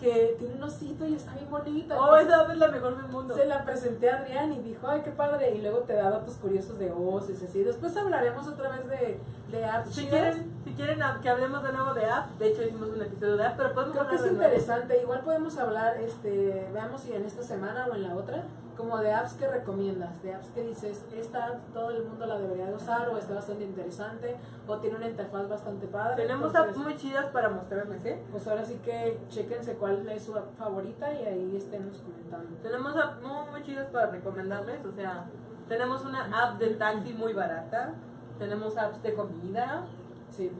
que 0.00 0.36
tiene 0.38 0.54
un 0.54 0.62
osito 0.62 1.06
y 1.06 1.14
está 1.14 1.32
bien 1.34 1.50
bonita. 1.50 2.00
Oh, 2.00 2.16
esa 2.16 2.50
es 2.50 2.58
la 2.58 2.68
mejor 2.68 2.96
del 2.96 3.10
mundo. 3.10 3.34
Se 3.34 3.46
la 3.46 3.64
presenté 3.64 4.10
a 4.10 4.18
Adrián 4.18 4.52
y 4.52 4.60
dijo, 4.60 4.86
ay, 4.86 5.02
qué 5.02 5.10
padre. 5.10 5.54
Y 5.54 5.60
luego 5.60 5.78
te 5.80 5.94
da 5.94 6.10
datos 6.10 6.34
curiosos 6.36 6.78
de 6.78 6.92
osos 6.92 7.40
y 7.42 7.44
así. 7.44 7.62
Después 7.64 7.96
hablaremos 7.96 8.46
otra 8.46 8.70
vez 8.70 8.88
de, 8.88 9.18
de 9.50 9.64
apps. 9.64 9.94
Si 9.94 10.06
chidas. 10.06 10.10
quieren, 10.10 10.60
si 10.64 10.70
quieren 10.72 11.00
que 11.20 11.28
hablemos 11.28 11.62
de 11.62 11.72
nuevo 11.72 11.94
de 11.94 12.06
app, 12.06 12.30
de 12.38 12.48
hecho 12.48 12.62
hicimos 12.62 12.88
un 12.90 13.02
episodio 13.02 13.36
de 13.36 13.46
app, 13.46 13.56
pero 13.56 13.74
podemos 13.74 13.96
Creo 13.96 14.08
que 14.08 14.16
es 14.16 14.32
interesante. 14.32 15.02
Igual 15.02 15.20
podemos 15.22 15.58
hablar, 15.58 15.96
este, 15.96 16.68
veamos 16.72 17.00
si 17.00 17.12
en 17.12 17.24
esta 17.24 17.42
semana 17.42 17.86
o 17.90 17.94
en 17.94 18.02
la 18.02 18.14
otra, 18.14 18.44
como 18.78 18.96
de 18.98 19.12
apps 19.12 19.34
que 19.34 19.46
recomiendas, 19.48 20.22
de 20.22 20.32
apps 20.34 20.46
que 20.54 20.62
dices, 20.62 21.04
esta 21.12 21.58
todo 21.74 21.90
el 21.90 22.04
mundo 22.04 22.24
la 22.26 22.38
debería 22.38 22.66
de 22.66 22.74
usar 22.74 23.08
o 23.08 23.18
está 23.18 23.34
bastante 23.34 23.64
interesante 23.64 24.36
o 24.68 24.78
tiene 24.78 24.96
una 24.96 25.08
interfaz 25.08 25.48
bastante 25.48 25.88
padre. 25.88 26.14
Tenemos 26.22 26.46
Entonces, 26.46 26.76
apps 26.76 26.84
muy 26.84 26.96
chidas 26.96 27.26
para 27.26 27.48
mostrarles, 27.48 28.04
¿eh? 28.06 28.22
Pues 28.30 28.46
ahora 28.46 28.64
sí 28.64 28.80
que 28.84 29.20
chequense 29.28 29.74
cuál 29.74 30.08
es 30.08 30.22
su 30.24 30.36
app 30.36 30.56
favorita 30.56 31.12
y 31.12 31.24
ahí 31.26 31.56
estemos 31.56 31.98
comentando. 31.98 32.56
Tenemos 32.62 32.96
apps 32.96 33.20
muy, 33.20 33.50
muy 33.50 33.62
chidas 33.62 33.88
para 33.88 34.06
recomendarles, 34.06 34.84
o 34.86 34.92
sea, 34.92 35.26
tenemos 35.66 36.04
una 36.04 36.24
app 36.44 36.58
de 36.58 36.68
taxi 36.76 37.12
muy 37.14 37.32
barata, 37.34 37.94
tenemos 38.38 38.76
apps 38.78 39.02
de 39.02 39.12
comida, 39.14 39.84
Sí. 40.30 40.52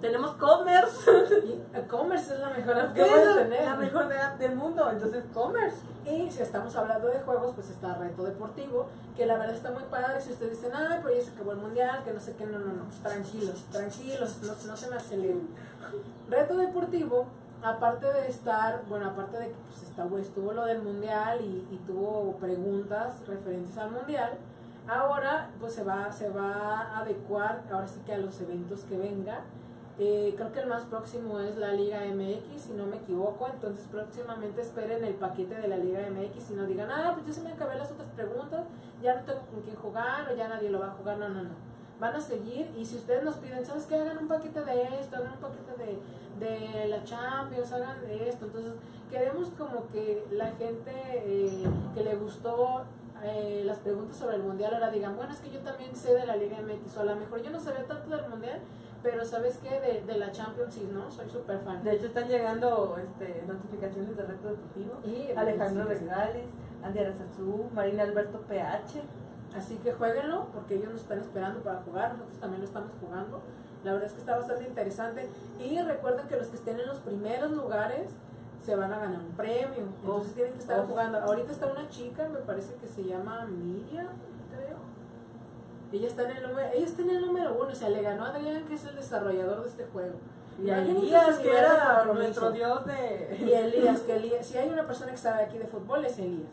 tenemos 0.00 0.32
commerce, 0.32 1.10
Y 1.46 1.62
e-commerce 1.78 2.34
es 2.34 2.40
la 2.40 2.50
mejor 2.50 2.76
app 2.80 2.92
que 2.92 3.04
puedes 3.04 3.28
es 3.28 3.34
tener. 3.36 3.64
la 3.64 3.76
mejor 3.76 4.12
app 4.12 4.38
del 4.38 4.56
mundo, 4.56 4.90
entonces 4.90 5.24
commerce. 5.32 5.76
Y 6.04 6.30
si 6.30 6.42
estamos 6.42 6.74
hablando 6.74 7.08
de 7.08 7.20
juegos, 7.20 7.54
pues 7.54 7.70
está 7.70 7.94
Reto 7.94 8.24
Deportivo, 8.24 8.86
que 9.16 9.24
la 9.24 9.38
verdad 9.38 9.54
está 9.54 9.70
muy 9.70 9.84
padre. 9.84 10.20
Si 10.20 10.32
ustedes 10.32 10.60
dicen, 10.60 10.72
ay, 10.74 10.98
pero 11.02 11.14
ya 11.14 11.22
se 11.22 11.30
acabó 11.30 11.52
el 11.52 11.58
mundial, 11.58 12.02
que 12.04 12.12
no 12.12 12.20
sé 12.20 12.34
qué, 12.34 12.44
no, 12.44 12.58
no, 12.58 12.72
no, 12.72 12.84
tranquilos, 13.02 13.64
tranquilos, 13.70 14.38
no, 14.42 14.54
no 14.66 14.76
se 14.76 14.90
me 14.90 14.96
aceleren. 14.96 15.48
Reto 16.28 16.56
Deportivo, 16.56 17.26
aparte 17.62 18.12
de 18.12 18.28
estar, 18.28 18.84
bueno, 18.88 19.10
aparte 19.10 19.38
de 19.38 19.48
que 19.48 19.54
pues, 19.68 19.82
está, 19.82 20.04
estuvo 20.20 20.52
lo 20.52 20.64
del 20.64 20.82
mundial 20.82 21.40
y, 21.40 21.80
tuvo 21.86 22.36
preguntas 22.36 23.14
referentes 23.26 23.76
al 23.78 23.92
mundial, 23.92 24.32
ahora 24.88 25.50
pues 25.60 25.74
se 25.74 25.84
va, 25.84 26.10
se 26.12 26.28
va 26.30 26.52
a 26.52 26.98
adecuar, 26.98 27.62
ahora 27.70 27.86
sí 27.86 28.00
que 28.04 28.14
a 28.14 28.18
los 28.18 28.40
eventos 28.40 28.80
que 28.80 28.96
vengan. 28.96 29.40
Eh, 29.98 30.32
creo 30.36 30.52
que 30.52 30.60
el 30.60 30.68
más 30.68 30.84
próximo 30.84 31.38
es 31.40 31.56
la 31.56 31.72
Liga 31.72 32.00
MX, 32.00 32.62
si 32.62 32.72
no 32.72 32.86
me 32.86 32.96
equivoco. 32.96 33.46
Entonces, 33.52 33.86
próximamente 33.90 34.62
esperen 34.62 35.04
el 35.04 35.14
paquete 35.14 35.54
de 35.54 35.68
la 35.68 35.76
Liga 35.76 36.00
MX 36.10 36.50
y 36.50 36.54
no 36.54 36.64
digan, 36.64 36.90
ah, 36.90 37.12
pues 37.14 37.26
ya 37.26 37.32
se 37.34 37.42
me 37.42 37.52
acabé 37.52 37.76
las 37.76 37.90
otras 37.90 38.08
preguntas, 38.10 38.64
ya 39.02 39.16
no 39.16 39.24
tengo 39.24 39.40
con 39.40 39.60
quién 39.62 39.76
jugar 39.76 40.30
o 40.30 40.36
ya 40.36 40.48
nadie 40.48 40.70
lo 40.70 40.80
va 40.80 40.88
a 40.88 40.94
jugar. 40.94 41.18
No, 41.18 41.28
no, 41.28 41.42
no. 41.42 41.72
Van 42.00 42.16
a 42.16 42.20
seguir 42.20 42.68
y 42.76 42.84
si 42.84 42.96
ustedes 42.96 43.22
nos 43.22 43.36
piden, 43.36 43.64
¿sabes 43.64 43.84
qué? 43.84 43.96
Hagan 43.96 44.18
un 44.18 44.28
paquete 44.28 44.64
de 44.64 44.82
esto, 45.00 45.16
hagan 45.16 45.32
un 45.32 45.38
paquete 45.38 45.72
de, 45.78 46.44
de 46.44 46.88
la 46.88 47.04
Champions, 47.04 47.70
hagan 47.72 48.00
de 48.00 48.28
esto. 48.28 48.46
Entonces, 48.46 48.72
queremos 49.10 49.50
como 49.58 49.86
que 49.88 50.26
la 50.32 50.50
gente 50.52 50.90
eh, 50.94 51.64
que 51.94 52.02
le 52.02 52.16
gustó 52.16 52.84
eh, 53.22 53.62
las 53.64 53.78
preguntas 53.78 54.16
sobre 54.16 54.36
el 54.36 54.42
mundial 54.42 54.74
ahora 54.74 54.90
digan, 54.90 55.14
bueno, 55.14 55.32
es 55.32 55.38
que 55.38 55.50
yo 55.50 55.60
también 55.60 55.94
sé 55.94 56.14
de 56.14 56.26
la 56.26 56.34
Liga 56.34 56.58
MX, 56.60 56.96
o 56.96 57.00
a 57.02 57.04
lo 57.04 57.16
mejor 57.16 57.40
yo 57.40 57.50
no 57.50 57.60
sabía 57.60 57.86
tanto 57.86 58.16
del 58.16 58.28
mundial, 58.28 58.58
pero 59.02 59.24
¿sabes 59.24 59.58
qué? 59.58 59.80
De, 59.80 60.02
de 60.02 60.18
la 60.18 60.30
Champions 60.30 60.74
sí, 60.74 60.88
¿no? 60.92 61.10
Soy 61.10 61.28
súper 61.28 61.58
fan. 61.60 61.82
De 61.82 61.94
hecho 61.94 62.06
están 62.06 62.28
llegando 62.28 62.96
este, 62.98 63.42
notificaciones 63.46 64.16
de 64.16 64.22
reto 64.22 64.48
deportivo. 64.48 65.00
Y, 65.04 65.32
Alejandro 65.36 65.84
sí, 65.88 65.94
sí. 65.94 66.04
Regales, 66.04 66.46
Andy 66.82 66.98
Arasazú, 67.00 67.70
Marina 67.74 68.02
Alberto 68.04 68.40
PH. 68.42 69.02
Así 69.56 69.76
que 69.76 69.92
jueguenlo, 69.92 70.46
porque 70.54 70.76
ellos 70.76 70.92
nos 70.92 71.02
están 71.02 71.18
esperando 71.18 71.60
para 71.60 71.82
jugar, 71.82 72.14
nosotros 72.14 72.40
también 72.40 72.62
lo 72.62 72.66
estamos 72.66 72.92
jugando. 73.00 73.42
La 73.84 73.92
verdad 73.92 74.08
es 74.08 74.14
que 74.14 74.20
está 74.20 74.38
bastante 74.38 74.64
interesante. 74.64 75.28
Y 75.58 75.80
recuerden 75.80 76.26
que 76.28 76.36
los 76.36 76.46
que 76.46 76.56
estén 76.56 76.80
en 76.80 76.86
los 76.86 76.98
primeros 76.98 77.50
lugares 77.50 78.10
se 78.64 78.76
van 78.76 78.92
a 78.92 78.98
ganar 78.98 79.20
un 79.20 79.32
premio. 79.32 79.74
Entonces 79.76 80.30
Oh, 80.30 80.34
tienen 80.34 80.52
que 80.54 80.60
estar 80.60 80.80
oh. 80.80 80.86
jugando. 80.86 81.18
Ahorita 81.18 81.52
está 81.52 81.66
una 81.66 81.88
chica, 81.88 82.28
me 82.28 82.38
parece 82.38 82.74
que 82.76 82.86
se 82.86 83.04
llama 83.04 83.44
Miriam. 83.46 84.06
Ella 85.92 86.08
está 86.08 86.22
en 86.22 86.36
el 86.36 86.42
número, 86.42 86.68
ella 86.72 86.86
está 86.86 87.02
en 87.02 87.10
el 87.10 87.20
número 87.20 87.54
uno, 87.54 87.70
o 87.70 87.74
sea, 87.74 87.90
le 87.90 88.02
ganó 88.02 88.24
a 88.24 88.28
Adrián, 88.30 88.64
que 88.64 88.74
es 88.74 88.84
el 88.84 88.96
desarrollador 88.96 89.62
de 89.62 89.68
este 89.68 89.84
juego. 89.86 90.14
Y 90.62 90.70
a 90.70 90.78
Elías, 90.78 91.38
que 91.38 91.50
era 91.50 92.04
nuestro 92.04 92.50
dios 92.50 92.84
de... 92.86 93.36
Y 93.46 93.52
Elías, 93.52 94.00
que 94.00 94.16
Elías, 94.16 94.46
si 94.46 94.58
hay 94.58 94.68
una 94.68 94.86
persona 94.86 95.12
que 95.12 95.18
sabe 95.18 95.42
aquí 95.44 95.58
de 95.58 95.66
fútbol 95.66 96.04
es 96.04 96.18
Elías. 96.18 96.52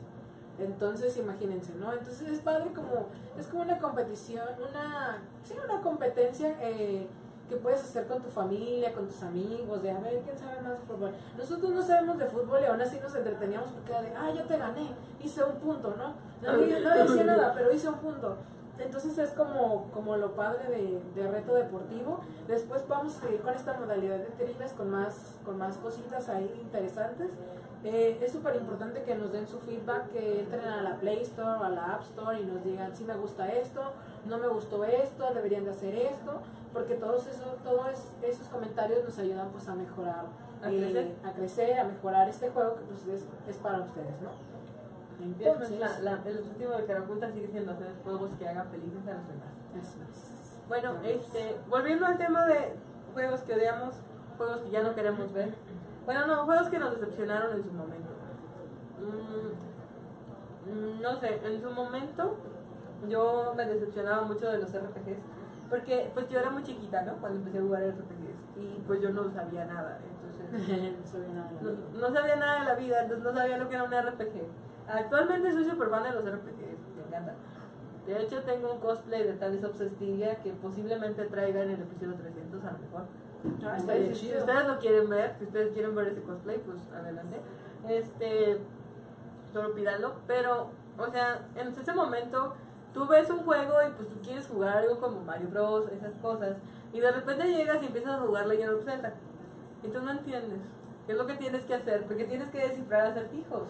Entonces, 0.59 1.15
imagínense, 1.17 1.73
¿no? 1.75 1.93
Entonces 1.93 2.27
es 2.27 2.39
padre 2.39 2.71
como, 2.73 3.07
es 3.37 3.47
como 3.47 3.63
una 3.63 3.79
competición, 3.79 4.45
una, 4.69 5.21
sí, 5.43 5.55
una 5.63 5.81
competencia 5.81 6.57
eh, 6.61 7.07
que 7.47 7.55
puedes 7.55 7.81
hacer 7.81 8.07
con 8.07 8.21
tu 8.21 8.29
familia, 8.29 8.93
con 8.93 9.07
tus 9.07 9.23
amigos, 9.23 9.81
de 9.81 9.91
a 9.91 9.99
ver 9.99 10.21
quién 10.23 10.37
sabe 10.37 10.61
más 10.61 10.79
de 10.79 10.85
fútbol. 10.85 11.11
Nosotros 11.37 11.71
no 11.71 11.81
sabemos 11.81 12.17
de 12.17 12.25
fútbol 12.25 12.59
y 12.61 12.65
aún 12.65 12.81
así 12.81 12.99
nos 12.99 13.15
entreteníamos 13.15 13.69
porque 13.69 13.91
era 13.91 14.01
de, 14.01 14.13
ah, 14.15 14.31
yo 14.35 14.43
te 14.43 14.57
gané, 14.57 14.91
hice 15.23 15.43
un 15.43 15.55
punto, 15.55 15.95
¿no? 15.97 16.13
Nadie, 16.41 16.79
no 16.83 16.95
decía 16.95 17.23
nada, 17.23 17.53
pero 17.55 17.71
hice 17.71 17.87
un 17.87 17.95
punto. 17.95 18.37
Entonces 18.79 19.17
es 19.17 19.31
como, 19.31 19.89
como 19.93 20.15
lo 20.17 20.35
padre 20.35 20.69
de, 20.69 21.01
de 21.21 21.27
reto 21.29 21.53
deportivo. 21.55 22.21
Después 22.47 22.87
vamos 22.87 23.17
a 23.17 23.21
seguir 23.21 23.41
con 23.41 23.53
esta 23.53 23.73
modalidad 23.73 24.17
de 24.17 24.25
trivias 24.43 24.73
con 24.73 24.89
más, 24.89 25.35
con 25.45 25.57
más 25.57 25.77
cositas 25.77 26.29
ahí 26.29 26.59
interesantes. 26.61 27.31
Eh, 27.83 28.19
es 28.21 28.33
súper 28.33 28.55
importante 28.57 29.03
que 29.03 29.15
nos 29.15 29.31
den 29.31 29.47
su 29.47 29.57
feedback, 29.59 30.09
que 30.09 30.41
entren 30.41 30.65
a 30.65 30.81
la 30.81 30.97
Play 30.99 31.21
Store, 31.21 31.63
a 31.65 31.69
la 31.69 31.93
App 31.93 32.01
Store 32.03 32.39
y 32.39 32.45
nos 32.45 32.61
digan 32.63 32.93
si 32.93 33.05
me 33.05 33.15
gusta 33.15 33.47
esto, 33.47 33.81
no 34.25 34.37
me 34.37 34.49
gustó 34.49 34.83
esto, 34.83 35.33
deberían 35.33 35.63
de 35.63 35.71
hacer 35.71 35.95
esto, 35.95 36.41
porque 36.73 36.95
todos 36.95 37.25
esos, 37.27 37.55
todos 37.63 37.87
esos 38.21 38.47
comentarios 38.49 39.05
nos 39.05 39.17
ayudan 39.17 39.49
pues 39.51 39.65
a 39.69 39.75
mejorar, 39.75 40.25
A 40.61 40.69
eh, 40.69 40.77
crecer. 40.77 41.15
a 41.23 41.31
crecer, 41.31 41.79
a 41.79 41.83
mejorar 41.85 42.27
este 42.27 42.49
juego 42.49 42.75
que 42.75 42.81
pues 42.81 43.07
es, 43.07 43.25
es 43.47 43.55
para 43.57 43.79
ustedes, 43.79 44.19
¿no? 44.21 44.29
Entonces, 45.19 45.79
la- 45.79 45.99
la- 45.99 46.21
el 46.25 46.39
objetivo 46.39 46.71
de 46.71 46.85
Carapunta 46.85 47.31
sigue 47.31 47.47
siendo 47.47 47.71
hacer 47.73 47.87
juegos 48.03 48.31
que 48.39 48.47
hagan 48.47 48.69
felices 48.69 49.01
a 49.07 49.13
los 49.13 49.27
demás. 49.27 49.53
eso 49.75 49.97
es. 50.09 50.61
Bueno, 50.67 50.93
este, 51.03 51.57
volviendo 51.69 52.05
al 52.05 52.17
tema 52.17 52.45
de 52.45 52.75
juegos 53.13 53.41
que 53.41 53.53
odiamos, 53.55 53.95
juegos 54.37 54.61
que 54.61 54.69
ya 54.69 54.83
no 54.83 54.93
queremos 54.95 55.33
ver. 55.33 55.53
Bueno, 56.05 56.27
no, 56.27 56.45
juegos 56.45 56.69
que 56.69 56.79
nos 56.79 56.91
decepcionaron 56.91 57.55
en 57.55 57.63
su 57.63 57.71
momento. 57.71 58.09
Mm, 60.65 61.01
no 61.01 61.15
sé, 61.19 61.41
en 61.43 61.61
su 61.61 61.71
momento 61.71 62.35
yo 63.07 63.53
me 63.55 63.65
decepcionaba 63.65 64.21
mucho 64.23 64.51
de 64.51 64.59
los 64.59 64.73
RPGs. 64.73 65.23
Porque 65.69 66.09
pues 66.13 66.27
yo 66.29 66.39
era 66.39 66.49
muy 66.49 66.63
chiquita, 66.63 67.01
¿no? 67.03 67.13
Cuando 67.17 67.39
empecé 67.39 67.59
a 67.59 67.61
jugar 67.61 67.83
RPGs. 67.83 68.57
Y 68.57 68.81
pues 68.87 69.01
yo 69.01 69.09
no 69.11 69.29
sabía 69.29 69.65
nada. 69.65 69.99
Entonces 70.51 70.93
no 70.99 71.07
sabía 71.07 71.33
nada 71.33 71.49
de 71.49 71.55
la 71.55 71.61
no, 71.61 71.69
vida. 71.71 71.99
no 72.07 72.13
sabía 72.13 72.35
nada 72.35 72.59
de 72.59 72.65
la 72.65 72.75
vida, 72.75 73.01
entonces 73.03 73.23
no 73.23 73.33
sabía 73.33 73.57
lo 73.57 73.69
que 73.69 73.75
era 73.75 73.83
un 73.83 73.91
RPG. 73.91 74.41
Actualmente 74.91 75.53
soy 75.53 75.65
super 75.65 75.89
fan 75.89 76.03
de 76.03 76.11
los 76.11 76.23
RPGs, 76.25 76.95
me 76.95 77.03
encantan. 77.07 77.35
De 78.05 78.21
hecho, 78.23 78.41
tengo 78.41 78.73
un 78.73 78.79
cosplay 78.79 79.23
de 79.23 79.33
Tales 79.33 79.63
of 79.63 79.77
que 79.77 80.53
posiblemente 80.59 81.25
traiga 81.25 81.61
en 81.61 81.71
el 81.71 81.81
episodio 81.81 82.15
300 82.15 82.63
a 82.63 82.71
lo 82.71 82.79
mejor. 82.79 83.01
Ah, 83.63 83.77
Entonces, 83.77 84.07
si, 84.07 84.15
si 84.15 84.27
chido. 84.27 84.39
ustedes 84.39 84.67
lo 84.67 84.79
quieren 84.79 85.09
ver, 85.09 85.35
si 85.37 85.45
ustedes 85.45 85.73
quieren 85.73 85.95
ver 85.95 86.07
ese 86.07 86.23
cosplay, 86.23 86.57
pues 86.57 86.79
adelante. 86.91 87.39
Este, 87.87 88.57
solo 89.53 89.75
pídanlo. 89.75 90.13
Pero, 90.25 90.71
o 90.97 91.11
sea, 91.11 91.47
en 91.55 91.67
ese 91.67 91.93
momento 91.93 92.55
tú 92.93 93.07
ves 93.07 93.29
un 93.29 93.43
juego 93.43 93.75
y 93.87 93.91
pues 93.91 94.09
tú 94.09 94.15
quieres 94.23 94.47
jugar 94.47 94.77
algo 94.77 94.99
como 94.99 95.21
Mario 95.21 95.49
Bros, 95.49 95.87
esas 95.91 96.13
cosas. 96.15 96.57
Y 96.91 96.99
de 96.99 97.11
repente 97.11 97.47
llegas 97.47 97.83
y 97.83 97.85
empiezas 97.85 98.19
a 98.19 98.25
jugar 98.25 98.47
Legend 98.47 98.73
of 98.73 98.85
Zelda. 98.85 99.13
Y 99.83 99.87
tú 99.89 100.01
no 100.01 100.11
entiendes 100.11 100.61
qué 101.05 101.11
es 101.11 101.17
lo 101.17 101.27
que 101.27 101.35
tienes 101.35 101.63
que 101.63 101.75
hacer, 101.75 102.05
porque 102.05 102.25
tienes 102.25 102.49
que 102.49 102.57
descifrar 102.57 103.05
acertijos. 103.05 103.69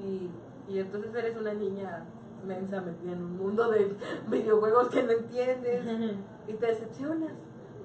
Y, 0.00 0.30
y 0.68 0.78
entonces 0.78 1.14
eres 1.14 1.36
una 1.36 1.54
niña 1.54 2.04
mensa 2.44 2.80
metida 2.80 3.12
en 3.12 3.22
un 3.22 3.36
mundo 3.36 3.70
de 3.70 3.96
videojuegos 4.28 4.88
que 4.88 5.02
no 5.02 5.12
entiendes 5.12 6.16
y 6.46 6.54
te 6.54 6.66
decepcionas. 6.66 7.32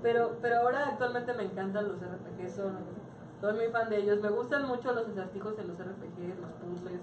Pero, 0.01 0.37
pero 0.41 0.61
ahora 0.61 0.87
actualmente 0.87 1.33
me 1.33 1.43
encantan 1.43 1.87
los 1.87 1.97
RPGs, 1.97 2.55
son 2.55 2.77
Soy 3.41 3.53
muy 3.53 3.67
fan 3.67 3.89
de 3.89 3.97
ellos. 3.97 4.21
Me 4.21 4.29
gustan 4.29 4.67
mucho 4.67 4.93
los 4.93 5.07
acertijos 5.07 5.57
en 5.59 5.67
los 5.67 5.77
RPGs, 5.77 6.39
los 6.39 6.51
puzzles. 6.53 7.01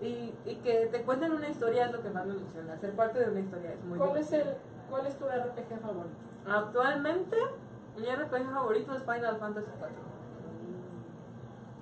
Y, 0.00 0.34
y 0.44 0.56
que 0.56 0.86
te 0.86 1.02
cuenten 1.02 1.32
una 1.32 1.48
historia 1.48 1.86
es 1.86 1.92
lo 1.92 2.02
que 2.02 2.10
más 2.10 2.26
me 2.26 2.34
emociona. 2.34 2.76
Ser 2.76 2.94
parte 2.94 3.18
de 3.18 3.30
una 3.30 3.40
historia 3.40 3.72
es 3.72 3.84
muy 3.84 3.98
¿Cuál 3.98 4.16
es, 4.16 4.32
el, 4.32 4.44
¿Cuál 4.90 5.06
es 5.06 5.16
tu 5.16 5.24
RPG 5.24 5.80
favorito? 5.80 6.16
Actualmente, 6.46 7.36
mi 7.96 8.06
RPG 8.06 8.50
favorito 8.52 8.94
es 8.94 9.02
Final 9.02 9.38
Fantasy 9.38 9.70
IV. 9.78 10.15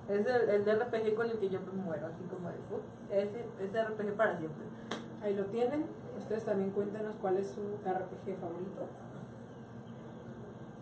Es 0.09 0.25
el, 0.25 0.49
el 0.49 0.65
de 0.65 0.75
RPG 0.75 1.15
con 1.15 1.29
el 1.29 1.39
que 1.39 1.49
yo 1.49 1.59
me 1.61 1.71
muero, 1.83 2.07
así 2.07 2.23
como 2.29 2.49
de, 2.49 2.55
"Uf, 2.71 3.11
ese, 3.11 3.45
ese 3.59 3.83
RPG 3.83 4.15
para 4.15 4.37
siempre. 4.37 4.65
Ahí 5.23 5.35
lo 5.35 5.45
tienen. 5.45 5.85
Ustedes 6.17 6.43
también 6.45 6.71
cuéntenos 6.71 7.15
cuál 7.21 7.37
es 7.37 7.47
su 7.49 7.61
RPG 7.83 8.37
favorito. 8.39 8.87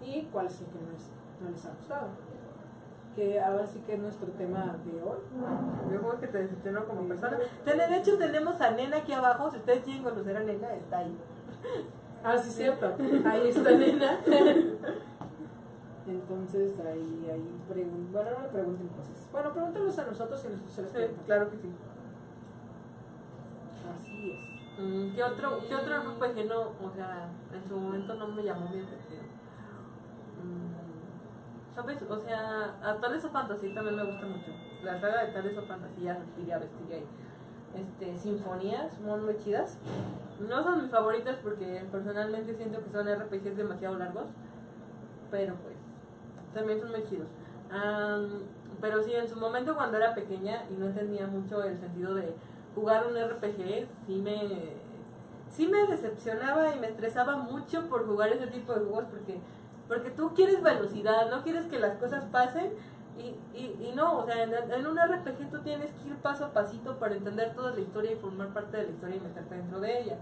Y 0.02 0.24
cuál 0.32 0.48
es 0.48 0.60
el 0.60 0.68
que 0.68 0.74
no, 0.80 0.92
es- 0.92 1.42
no 1.42 1.50
les 1.50 1.66
ha 1.66 1.70
gustado. 1.70 2.08
Que 3.16 3.40
ahora 3.40 3.66
sí 3.68 3.80
que 3.86 3.94
es 3.94 4.00
nuestro 4.00 4.28
tema 4.32 4.76
de 4.84 5.02
hoy. 5.02 5.20
Yo 5.92 6.02
como 6.02 6.20
que 6.20 6.28
te 6.28 6.40
decepciono 6.40 6.86
como 6.86 7.08
persona. 7.08 7.38
De 7.64 7.98
hecho, 7.98 8.18
tenemos 8.18 8.60
a 8.60 8.72
Nena 8.72 8.98
aquí 8.98 9.14
abajo. 9.14 9.52
Si 9.52 9.58
ustedes 9.58 9.84
quieren 9.84 10.04
conocer 10.04 10.36
a 10.36 10.44
Nena, 10.44 10.74
está 10.76 10.98
ahí. 11.00 11.16
Ah, 12.24 12.38
sí, 12.38 12.50
cierto. 12.52 12.94
Ahí 13.26 13.50
está 13.50 13.72
Nena. 13.72 14.20
Entonces 16.06 16.80
ahí, 16.82 17.30
ahí 17.32 17.58
pregun- 17.70 18.12
bueno, 18.12 18.30
no 18.38 18.42
le 18.44 18.50
pregunten 18.50 18.88
cosas. 18.90 19.28
Bueno, 19.32 19.54
pregúntanos 19.54 19.98
a 20.00 20.06
nosotros 20.06 20.46
y 20.46 20.50
nosotros 20.50 20.72
se 20.76 20.82
las 21.00 21.10
Sí, 21.10 21.16
claro 21.26 21.50
que 21.50 21.58
sí. 21.58 21.72
Así 23.94 24.32
es. 24.32 24.80
Mm, 24.80 25.14
¿Qué 25.16 25.24
otro, 25.24 25.60
¿Qué 25.68 25.76
otro 25.76 25.96
RPG 25.96 26.48
no? 26.48 26.62
O 26.62 26.92
sea, 26.96 27.30
en 27.54 27.68
su 27.68 27.78
momento 27.78 28.16
no 28.16 28.28
me 28.28 28.44
llamó 28.44 28.62
mi 28.70 28.80
atención. 28.82 29.24
Mm, 30.42 31.74
¿Sabes? 31.76 32.02
O 32.10 32.18
sea, 32.20 32.76
a 32.84 32.98
Tales 33.00 33.24
of 33.26 33.32
Fantasy 33.32 33.74
también 33.74 33.96
me 33.96 34.04
gusta 34.06 34.26
mucho. 34.26 34.52
La 34.84 35.00
saga 35.00 35.26
de 35.26 35.32
Tales 35.32 35.58
of 35.58 35.68
Fantasy, 35.68 36.06
Vestiria, 36.06 36.58
Vestiria 36.60 36.98
y 37.00 37.06
este, 37.80 38.18
Sinfonías 38.18 38.94
son 39.04 39.26
muy 39.26 39.38
chidas. 39.38 39.78
No 40.40 40.62
son 40.64 40.82
mis 40.84 40.92
favoritas 40.92 41.38
porque 41.42 41.86
personalmente 41.92 42.56
siento 42.56 42.84
que 42.84 42.92
son 42.92 43.08
RPGs 43.08 43.56
demasiado 43.58 43.98
largos. 43.98 44.26
Pero 45.32 45.56
pues, 45.56 45.73
también 46.54 46.80
son 46.80 46.92
muy. 46.92 47.04
Am, 47.72 48.44
pero 48.82 49.02
sí, 49.04 49.14
en 49.14 49.28
su 49.28 49.38
momento 49.38 49.76
cuando 49.76 49.98
era 49.98 50.14
pequeña 50.14 50.64
y 50.70 50.74
no 50.74 50.88
entendía 50.88 51.28
mucho 51.28 51.64
el 51.64 51.80
sentido 51.80 52.14
de 52.16 52.36
jugar 52.76 53.06
un 53.08 53.16
RPG, 53.16 53.88
sí 54.06 54.22
me, 54.22 54.74
sí 55.50 55.68
me 55.68 55.86
decepcionaba 55.88 56.76
y 56.76 56.80
me 56.80 56.88
estresaba 56.88 57.38
mucho 57.38 57.88
por 57.88 58.06
jugar 58.06 58.30
ese 58.30 58.48
tipo 58.48 58.74
de 58.74 58.82
juegos 58.82 59.06
porque, 59.06 59.40
porque 59.88 60.10
tú 60.12 60.34
quieres 60.34 60.62
velocidad, 60.62 61.30
no 61.30 61.44
quieres 61.44 61.66
que 61.68 61.80
las 61.80 61.96
cosas 61.98 62.26
pasen 62.26 62.74
y, 63.18 63.36
y, 63.58 63.78
y 63.80 63.94
no, 63.96 64.20
o 64.20 64.26
sea, 64.26 64.44
en, 64.44 64.54
en 64.54 64.88
un 64.88 64.98
RPG 64.98 65.50
tú 65.52 65.60
tienes 65.60 65.92
que 65.92 66.10
ir 66.10 66.16
paso 66.18 66.46
a 66.46 66.54
pasito 66.54 66.98
para 66.98 67.16
entender 67.16 67.54
toda 67.54 67.72
la 67.72 67.80
historia 67.80 68.12
y 68.12 68.16
formar 68.16 68.50
parte 68.50 68.78
de 68.78 68.84
la 68.84 68.90
historia 68.92 69.16
y 69.18 69.20
meterte 69.20 69.56
dentro 69.56 69.80
de 69.80 70.02
ella. 70.02 70.18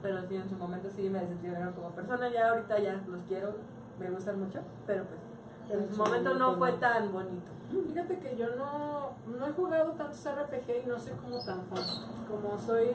Pero 0.00 0.26
sí, 0.28 0.36
en 0.36 0.48
su 0.48 0.54
momento 0.56 0.88
sí 0.94 1.08
me 1.08 1.20
decepcionaron 1.20 1.72
como 1.72 1.90
persona, 1.90 2.28
ya 2.30 2.50
ahorita 2.50 2.78
ya 2.78 3.02
los 3.08 3.22
quiero, 3.22 3.54
me 3.98 4.10
gustan 4.10 4.38
mucho, 4.38 4.60
pero 4.86 5.04
pues 5.04 5.33
en 5.70 5.90
su 5.90 5.96
momento 5.96 6.34
no 6.34 6.54
fue 6.56 6.72
tan 6.72 7.12
bonito. 7.12 7.52
Fíjate 7.88 8.18
que 8.18 8.36
yo 8.36 8.54
no, 8.56 9.10
no 9.26 9.46
he 9.46 9.52
jugado 9.52 9.92
tantos 9.92 10.24
RPG 10.24 10.84
y 10.84 10.88
no 10.88 10.98
soy 10.98 11.12
como 11.14 11.44
tan 11.44 11.62
fan. 11.66 11.82
Como 12.28 12.58
soy, 12.58 12.90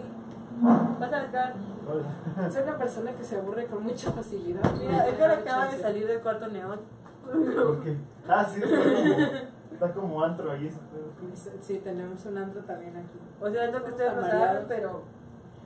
Vas 0.62 1.14
a 1.14 1.54
Hola. 1.88 2.50
soy 2.52 2.64
una 2.64 2.78
persona 2.78 3.12
que 3.14 3.24
se 3.24 3.38
aburre 3.38 3.66
con 3.66 3.84
mucha 3.84 4.12
facilidad. 4.12 4.62
mira, 4.74 5.08
Edgar 5.08 5.32
acaba 5.32 5.68
de 5.68 5.82
salir 5.82 6.08
del 6.08 6.22
cuarto 6.22 6.48
neón. 6.48 6.80
¿Por 7.26 7.84
qué? 7.84 7.98
Ah, 8.28 8.46
sí, 8.46 8.62
está 8.62 8.78
como, 8.78 9.36
está 9.72 9.94
como 9.94 10.24
antro 10.24 10.52
ahí 10.52 10.68
pedo. 10.68 11.32
Sí, 11.62 11.80
tenemos 11.84 12.26
un 12.26 12.38
antro 12.38 12.62
también 12.64 12.98
aquí. 12.98 13.20
O 13.40 13.50
sea, 13.50 13.66
es 13.66 13.74
lo 13.74 13.84
que 13.84 13.92
ustedes 13.92 14.16
variados. 14.16 14.66
pero 14.68 15.04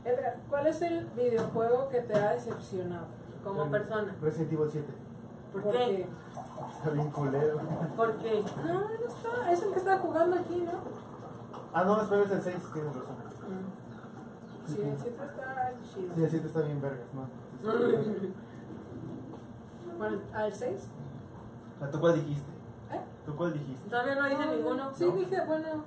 Edgar, 0.05 0.37
¿cuál 0.49 0.67
es 0.67 0.81
el 0.81 1.05
videojuego 1.15 1.89
que 1.89 2.01
te 2.01 2.13
ha 2.15 2.33
decepcionado? 2.33 3.07
como 3.43 3.69
persona. 3.69 4.15
Resident 4.21 4.53
Evil 4.53 4.69
7. 4.71 4.87
¿Por 5.53 5.71
qué? 5.71 6.07
Está 6.77 6.89
bien 6.89 7.11
culero. 7.11 7.59
¿Por 7.95 8.17
qué? 8.17 8.43
No, 8.65 8.73
no 8.73 8.89
está. 8.89 9.51
Es 9.51 9.61
el 9.61 9.71
que 9.71 9.79
está 9.79 9.99
jugando 9.99 10.35
aquí, 10.37 10.61
¿no? 10.61 10.71
Ah, 11.73 11.83
no, 11.83 12.01
espera, 12.01 12.23
es 12.23 12.31
el 12.31 12.41
6, 12.41 12.55
tienes 12.73 12.95
razón. 12.95 13.15
Sí, 14.65 14.81
el 14.81 14.97
7 14.97 15.23
está 15.23 15.71
chido. 15.93 16.15
Sí, 16.15 16.23
el 16.23 16.29
7 16.29 16.47
está 16.47 16.61
bien 16.61 16.81
vergas, 16.81 17.13
¿no? 17.13 17.27
Bueno, 19.97 20.17
¿al 20.33 20.53
6? 20.53 20.87
Ah, 21.79 21.87
¿Tú 21.91 21.99
cuál 21.99 22.15
dijiste? 22.15 22.51
¿Eh? 22.91 23.01
¿Tú 23.25 23.35
cuál 23.35 23.53
dijiste? 23.53 23.89
Todavía 23.89 24.15
no 24.15 24.27
dice 24.27 24.45
ninguno. 24.47 24.91
Sí, 24.95 25.05
dije, 25.11 25.45
bueno. 25.45 25.83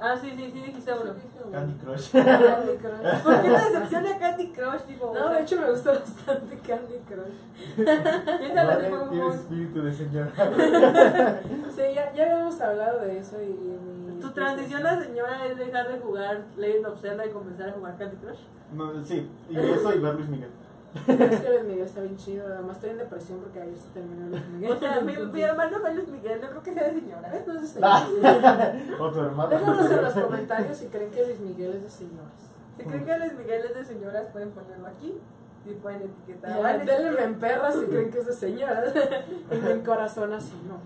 Ah, 0.00 0.16
sí, 0.20 0.30
sí, 0.36 0.50
sí 0.52 0.60
dijiste 0.60 0.92
uno. 0.92 1.12
Candy 1.50 1.74
Crush. 1.74 2.10
Candy 2.12 2.76
Crush. 2.78 3.22
¿Por 3.24 3.42
qué 3.42 3.48
te 3.48 3.64
decepciona 3.70 4.18
Candy 4.18 4.46
Crush? 4.52 4.80
Tipo, 4.86 5.12
No, 5.14 5.28
de 5.30 5.40
hecho 5.42 5.60
me 5.60 5.70
gusta 5.70 5.90
bastante 5.92 6.58
Candy 6.58 6.98
Crush. 7.08 7.76
piénsalo 8.38 8.68
Vale, 8.68 8.84
tipo, 8.88 9.08
Tiene 9.10 9.28
espíritu 9.34 9.82
de 9.82 9.92
señora. 9.92 10.30
Sí, 11.74 11.82
ya, 11.94 12.12
ya 12.12 12.22
habíamos 12.24 12.60
hablado 12.60 13.00
de 13.00 13.18
eso 13.18 13.36
y... 13.42 13.46
mi- 13.46 14.20
Tu 14.20 14.30
transición 14.30 14.86
a 14.86 15.00
señora 15.02 15.46
es 15.46 15.56
dejar 15.58 15.88
de 15.92 15.98
jugar 16.00 16.44
Legend 16.56 16.86
of 16.86 17.00
Zelda 17.00 17.26
y 17.26 17.30
comenzar 17.30 17.68
a 17.68 17.72
jugar 17.72 17.96
Candy 17.98 18.16
Crush. 18.16 18.38
No, 18.72 19.04
sí, 19.04 19.28
y 19.48 19.56
eso 19.58 19.94
y 19.94 19.98
ver 20.00 20.14
Luis 20.14 20.28
Miguel. 20.28 20.50
Es 20.94 21.40
que 21.40 21.48
Luis 21.50 21.64
Miguel 21.64 21.86
está 21.86 22.00
bien 22.00 22.16
chido. 22.16 22.46
Además 22.46 22.76
estoy 22.76 22.90
en 22.90 22.98
depresión 22.98 23.40
porque 23.40 23.60
ayer 23.60 23.76
se 23.76 23.88
terminó 23.88 24.28
Luis 24.28 24.46
Miguel. 24.48 24.72
O 24.72 24.78
sea, 24.78 25.00
mi, 25.00 25.42
hermano 25.42 25.80
fue 25.80 25.94
Luis 25.94 26.08
Miguel, 26.08 26.40
no 26.40 26.48
creo 26.48 26.62
que 26.62 26.74
sea 26.74 26.84
de 26.84 27.00
señora. 27.00 27.28
¿Ves? 27.30 27.46
No 27.46 27.54
es 27.54 27.74
de 27.74 27.80
Ah. 27.84 28.06
señoras. 28.06 29.00
Otro 29.00 29.26
hermano. 29.26 29.48
Déjanos 29.50 29.90
en 29.90 30.02
los 30.02 30.14
comentarios 30.14 30.78
si 30.78 30.86
creen 30.86 31.10
que 31.10 31.24
Luis 31.26 31.40
Miguel 31.40 31.74
es 31.74 31.82
de 31.82 31.90
señoras. 31.90 32.32
Si 32.76 32.84
creen 32.84 33.04
que 33.04 33.18
Luis 33.18 33.34
Miguel 33.34 33.62
es 33.64 33.74
de 33.74 33.84
señoras, 33.84 34.26
pueden 34.32 34.50
ponerlo 34.50 34.86
aquí. 34.86 35.20
Y 35.66 35.74
pueden 35.74 36.02
etiquetar. 36.02 36.62
Ya, 36.62 36.78
denle 36.78 37.10
me 37.10 37.24
emperra 37.24 37.72
si 37.72 37.84
creen 37.86 38.10
que 38.10 38.18
es 38.20 38.26
de 38.26 38.32
señoras. 38.32 38.94
y 39.50 39.56
me 39.56 39.70
encorazona 39.72 40.36
así, 40.38 40.54
no. 40.66 40.78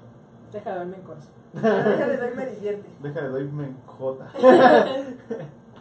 Deja 0.51 0.71
de 0.71 0.77
darme 0.77 0.97
en 0.97 1.03
corazón. 1.03 1.33
Déjale, 1.53 2.17
doy, 2.17 2.35
me 2.35 2.47
divierte. 2.47 2.89
Deja 3.01 3.21
de 3.21 3.29
doyme 3.29 3.65
en 3.67 3.77
J. 3.87 4.27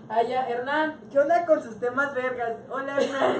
Ah, 0.09 0.21
ya, 0.23 0.47
Hernán. 0.49 0.99
¿Qué 1.09 1.19
onda 1.19 1.45
con 1.45 1.63
sus 1.63 1.79
temas 1.79 2.13
vergas? 2.13 2.57
Hola, 2.69 2.97
Hernán. 3.01 3.35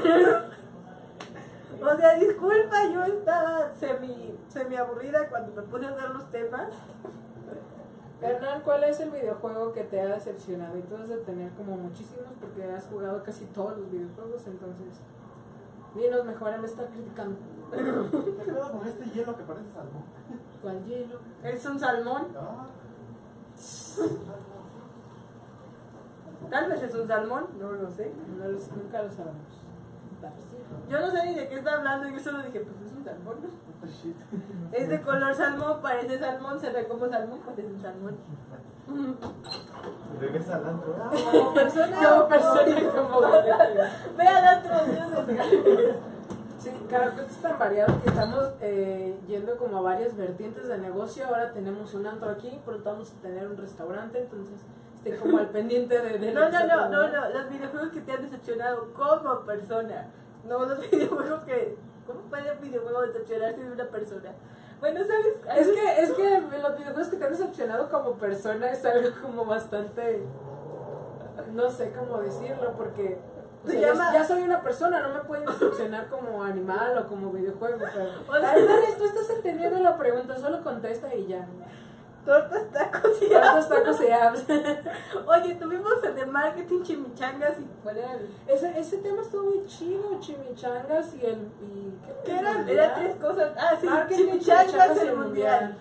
O 1.81 1.97
sea, 1.97 2.13
disculpa, 2.15 2.75
yo 2.93 3.03
estaba 3.03 3.71
semi, 3.71 4.37
semi 4.47 4.75
aburrida 4.75 5.27
cuando 5.29 5.51
me 5.61 5.67
puse 5.67 5.85
a 5.87 5.89
hacer 5.89 6.09
los 6.11 6.29
temas. 6.29 6.69
Hernán, 8.21 8.61
¿cuál 8.61 8.83
es 8.83 8.99
el 8.99 9.09
videojuego 9.09 9.73
que 9.73 9.83
te 9.85 9.99
ha 9.99 10.05
decepcionado? 10.05 10.77
Y 10.77 10.81
tú 10.81 10.95
has 10.95 11.09
de 11.09 11.17
tener 11.17 11.51
como 11.53 11.75
muchísimos 11.75 12.27
porque 12.39 12.63
has 12.65 12.85
jugado 12.85 13.23
casi 13.23 13.45
todos 13.45 13.77
los 13.79 13.89
videojuegos, 13.91 14.45
entonces. 14.45 14.99
Dinos 15.95 16.23
mejor 16.25 16.53
en 16.53 16.61
vez 16.61 16.75
de 16.77 16.83
estar 16.83 16.93
criticando. 16.95 17.37
¿Qué 17.71 18.43
pedo 18.45 18.71
con 18.71 18.87
este 18.87 19.05
hielo 19.05 19.35
que 19.35 19.43
parece 19.43 19.71
salmón? 19.71 20.03
¿Cuál 20.61 20.85
hielo? 20.85 21.17
Es 21.43 21.65
un 21.65 21.79
salmón. 21.79 22.27
Ah, 22.37 22.67
Tal 26.49 26.69
vez 26.69 26.83
es 26.83 26.93
un 26.95 27.07
salmón, 27.07 27.45
no 27.59 27.71
lo 27.71 27.89
sé. 27.89 28.11
No 28.37 28.47
los- 28.47 28.71
nunca 28.71 29.01
lo 29.01 29.09
sabemos. 29.09 29.70
Yo 30.89 30.99
no 30.99 31.11
sé 31.11 31.25
ni 31.25 31.35
de 31.35 31.47
qué 31.47 31.55
está 31.55 31.73
hablando, 31.73 32.09
yo 32.09 32.19
solo 32.19 32.43
dije, 32.43 32.59
pues 32.61 32.91
es 32.91 32.97
un 32.97 33.03
salmón. 33.03 33.37
Es 34.71 34.87
de 34.87 35.01
color 35.01 35.35
salmón, 35.35 35.81
parece 35.81 36.19
salmón, 36.19 36.59
se 36.59 36.69
ve 36.69 36.87
como 36.87 37.07
salmón, 37.09 37.39
pues 37.43 37.57
es 37.57 37.65
un 37.65 37.81
salmón. 37.81 38.17
Regresa 40.19 40.55
al 40.55 40.67
antro. 40.67 40.93
Como 40.93 41.53
persona, 41.53 41.97
Como 41.97 42.27
persona, 42.29 42.89
como 42.95 43.21
Ve 44.17 44.27
al 44.27 44.59
otro, 44.59 44.85
Dios 44.85 45.95
Sí, 46.59 46.69
Caracol 46.87 47.25
es 47.27 47.37
tan 47.37 47.57
variado 47.57 47.99
que 48.03 48.09
estamos 48.09 48.49
eh, 48.61 49.19
yendo 49.27 49.57
como 49.57 49.77
a 49.79 49.81
varias 49.81 50.15
vertientes 50.15 50.67
de 50.67 50.77
negocio. 50.77 51.25
Ahora 51.25 51.51
tenemos 51.53 51.95
un 51.95 52.05
antro 52.05 52.29
aquí, 52.29 52.61
pronto 52.63 52.91
vamos 52.91 53.11
a 53.11 53.21
tener 53.21 53.47
un 53.47 53.57
restaurante, 53.57 54.21
entonces 54.21 54.61
estoy 55.03 55.17
como 55.19 55.37
al 55.39 55.49
pendiente 55.49 55.99
de... 55.99 56.17
de 56.19 56.31
No, 56.33 56.49
no, 56.49 56.65
no, 56.67 56.89
no, 56.89 57.07
no, 57.07 57.29
los 57.29 57.49
videojuegos 57.49 57.89
que 57.89 58.01
te 58.01 58.11
han 58.11 58.21
decepcionado 58.21 58.93
como 58.93 59.39
persona. 59.43 60.07
No 60.47 60.65
los 60.65 60.79
videojuegos 60.91 61.43
que. 61.43 61.77
¿Cómo 62.07 62.21
puede 62.21 62.51
un 62.51 62.61
videojuego 62.61 63.01
decepcionarte 63.03 63.63
de 63.63 63.71
una 63.71 63.85
persona? 63.85 64.31
Bueno, 64.79 64.99
¿sabes? 65.01 65.59
Es 65.59 65.67
que, 65.67 66.01
es 66.01 66.11
que 66.13 66.39
los 66.59 66.77
videojuegos 66.77 67.07
que 67.09 67.17
te 67.17 67.25
han 67.25 67.31
decepcionado 67.31 67.89
como 67.89 68.13
persona 68.13 68.71
es 68.71 68.83
algo 68.83 69.09
como 69.21 69.45
bastante... 69.45 70.25
No 71.53 71.69
sé 71.69 71.93
cómo 71.97 72.19
decirlo, 72.21 72.73
porque... 72.75 73.19
o 73.63 73.67
Se 73.67 73.79
sea, 73.79 73.93
ya- 74.13 74.23
soy 74.25 74.41
una 74.43 74.61
persona, 74.61 75.01
no 75.07 75.13
me 75.13 75.19
pueden 75.21 75.45
decepcionar 75.45 76.07
como 76.07 76.43
animal 76.43 76.97
o 76.97 77.07
como 77.07 77.31
videojuego. 77.31 77.77
Pero, 77.79 78.09
O 78.27 78.39
sea- 78.39 78.55
tú 78.97 79.05
estás 79.05 79.29
entendiendo 79.29 79.79
la 79.79 79.97
pregunta, 79.97 80.37
solo 80.39 80.63
contesta 80.63 81.13
y 81.13 81.27
ya. 81.27 81.47
Tortas, 82.25 82.69
tacos 82.71 83.21
y 83.21 83.29
Tortas, 83.29 83.69
tacos 83.69 84.01
y 84.01 84.11
apps. 84.11 84.43
Oye, 85.27 85.55
tuvimos 85.55 86.03
el 86.03 86.15
de 86.15 86.25
marketing 86.25 86.83
chimichangas 86.83 87.59
y 87.59 87.65
cuál 87.83 87.97
era 87.97 88.13
el... 88.13 88.29
Ese, 88.47 88.79
ese 88.79 88.97
tema 88.97 89.21
estuvo 89.21 89.43
muy 89.43 89.65
chido, 89.65 90.19
chimichangas 90.19 91.15
y 91.15 91.25
el... 91.25 91.39
Y, 91.61 91.97
¿Qué 92.23 92.37
eran? 92.37 92.67
Eran 92.69 92.95
tres 92.95 93.15
cosas. 93.15 93.53
Ah, 93.57 93.75
sí, 93.79 93.87
Marketing, 93.87 94.39
chimichangas 94.39 95.03
y 95.03 95.07
el 95.07 95.17
mundial. 95.17 95.77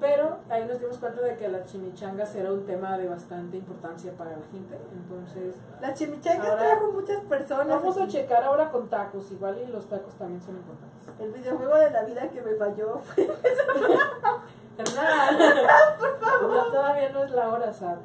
Pero 0.00 0.38
ahí 0.50 0.66
nos 0.66 0.80
dimos 0.80 0.98
cuenta 0.98 1.22
de 1.22 1.36
que 1.36 1.48
las 1.48 1.70
chimichangas 1.72 2.34
era 2.34 2.52
un 2.52 2.66
tema 2.66 2.98
de 2.98 3.08
bastante 3.08 3.56
importancia 3.56 4.12
para 4.12 4.32
la 4.32 4.44
gente. 4.52 4.76
Entonces, 4.92 5.54
Las 5.80 5.98
chimichangas 5.98 6.58
trajo 6.58 6.92
muchas 6.92 7.20
personas. 7.22 7.68
vamos 7.68 7.96
a 7.96 8.06
checar 8.06 8.42
ahora 8.42 8.70
con 8.70 8.90
tacos. 8.90 9.32
Igual 9.32 9.58
y 9.66 9.72
los 9.72 9.86
tacos 9.88 10.12
también 10.14 10.42
son 10.42 10.56
importantes. 10.56 10.94
El 11.18 11.32
videojuego 11.32 11.76
de 11.76 11.90
la 11.90 12.02
vida 12.02 12.28
que 12.28 12.42
me 12.42 12.54
falló 12.54 12.98
fue... 12.98 13.26
Hernán, 14.78 15.38
por 15.98 16.18
favor. 16.20 16.70
todavía 16.72 17.10
no 17.10 17.24
es 17.24 17.30
la 17.30 17.48
hora, 17.48 17.72
SAT. 17.72 17.98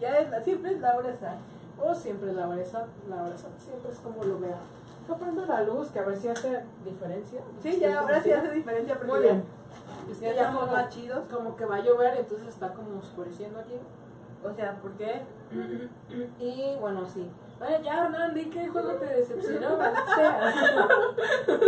Ya 0.00 0.18
es 0.18 0.30
la, 0.30 0.42
siempre 0.42 0.72
es 0.72 0.80
la 0.80 0.96
hora 0.96 1.10
esa. 1.10 1.36
O 1.80 1.94
siempre 1.94 2.30
es 2.30 2.36
la 2.36 2.48
hora 2.48 2.64
SAT. 2.64 2.86
La 3.08 3.22
hora 3.22 3.36
SAT 3.36 3.58
siempre 3.58 3.92
es 3.92 3.98
como 3.98 4.24
lo 4.24 4.40
vea. 4.40 4.58
Yo 5.08 5.16
prendo 5.16 5.46
la 5.46 5.62
luz, 5.62 5.88
que 5.90 5.98
a 5.98 6.02
ver 6.02 6.16
si 6.16 6.28
hace 6.28 6.60
diferencia. 6.84 7.40
Sí, 7.62 7.78
ya 7.80 8.00
ahora 8.00 8.22
sí 8.22 8.32
hace 8.32 8.50
diferencia. 8.50 8.94
porque 8.94 9.10
Muy 9.10 9.20
bien. 9.20 9.44
Es 10.10 10.18
que 10.18 10.34
ya 10.34 10.42
estamos 10.42 10.70
más 10.70 10.88
chidos. 10.88 11.26
como 11.30 11.56
que 11.56 11.64
va 11.64 11.76
a 11.76 11.80
llover, 11.80 12.16
entonces 12.16 12.48
está 12.48 12.72
como 12.72 12.98
oscureciendo 12.98 13.60
aquí. 13.60 13.74
O 14.44 14.52
sea, 14.52 14.74
¿por 14.80 14.92
qué? 14.92 15.22
Y 16.38 16.76
bueno, 16.80 17.06
sí. 17.12 17.30
Bueno, 17.58 17.76
ya, 17.84 18.06
Hernán, 18.06 18.34
di 18.34 18.50
qué 18.50 18.68
juego 18.68 18.94
te 18.94 19.06
decepcionó, 19.06 19.78
sea. 19.78 20.52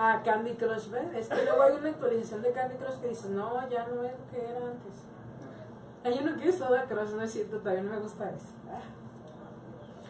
Ah, 0.00 0.22
Candy 0.24 0.54
Crush, 0.54 0.90
¿ves? 0.90 1.12
Es 1.12 1.28
que 1.28 1.44
luego 1.44 1.60
hay 1.60 1.74
una 1.74 1.88
actualización 1.88 2.40
de 2.40 2.52
Candy 2.52 2.76
Crush 2.76 3.00
que 3.00 3.08
dice, 3.08 3.30
no, 3.30 3.68
ya 3.68 3.84
no 3.88 4.04
es 4.04 4.12
lo 4.12 4.30
que 4.30 4.48
era 4.48 4.58
antes. 4.58 4.94
Hay 6.04 6.18
uno 6.22 6.40
que 6.40 6.48
es 6.48 6.56
Soda 6.56 6.84
Crush, 6.84 7.10
no 7.10 7.22
es 7.22 7.32
cierto, 7.32 7.58
todavía 7.58 7.82
no 7.82 7.90
me 7.90 7.98
gusta 7.98 8.30
eso. 8.30 8.46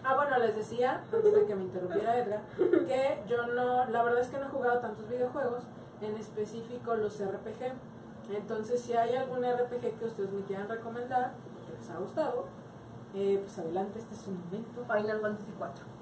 Ah, 0.05 0.15
bueno, 0.15 0.39
les 0.39 0.55
decía, 0.55 1.03
antes 1.11 1.33
de 1.33 1.47
que 1.47 1.55
me 1.55 1.63
interrumpiera 1.63 2.19
Edgar, 2.19 2.43
que 2.59 3.23
yo 3.27 3.47
no, 3.47 3.87
la 3.87 4.03
verdad 4.03 4.21
es 4.21 4.29
que 4.29 4.37
no 4.37 4.45
he 4.45 4.51
jugado 4.51 4.79
tantos 4.81 5.09
videojuegos, 5.09 5.63
en 6.03 6.17
específico 6.17 6.95
los 6.95 7.19
RPG. 7.19 7.73
Entonces, 8.37 8.83
si 8.83 8.93
hay 8.93 9.17
algún 9.17 9.43
RPG 9.43 9.99
que 9.99 10.05
ustedes 10.05 10.31
me 10.33 10.43
quieran 10.43 10.69
recomendar, 10.69 11.33
que 11.67 11.73
les 11.79 11.91
ha 11.91 11.99
gustado, 11.99 12.45
eh, 13.15 13.41
pues 13.43 13.59
adelante, 13.59 13.99
este 14.01 14.15
es 14.15 14.21
su 14.21 14.33
momento. 14.33 14.85
Final 14.85 15.21
Fantasy 15.23 15.55
4. 15.57 15.98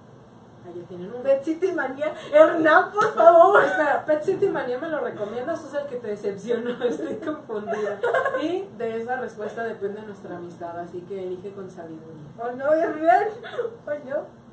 Allá 0.66 0.84
tienen 0.88 1.08
uno. 1.08 1.22
Pet 1.22 1.44
City 1.44 1.72
Manía. 1.72 2.12
Hernán, 2.32 2.90
por 2.90 3.14
favor. 3.14 3.62
Espera, 3.62 4.04
Pet 4.04 4.22
City 4.22 4.48
Manía 4.48 4.78
me 4.78 4.88
lo 4.88 5.00
recomiendas 5.00 5.62
o 5.62 5.68
es 5.68 5.74
el 5.74 5.88
que 5.88 5.96
te 5.96 6.08
decepcionó, 6.08 6.70
estoy 6.84 7.16
confundida. 7.16 7.98
Y 8.42 8.68
de 8.76 9.02
esa 9.02 9.16
respuesta 9.16 9.62
depende 9.62 10.02
nuestra 10.02 10.36
amistad, 10.36 10.78
así 10.80 11.00
que 11.02 11.22
elige 11.22 11.52
con 11.52 11.70
sabiduría. 11.70 12.26
Oh 12.38 12.52
no, 12.52 12.72
Hernán. 12.72 13.28
Oh 13.86 14.10
no. 14.10 14.46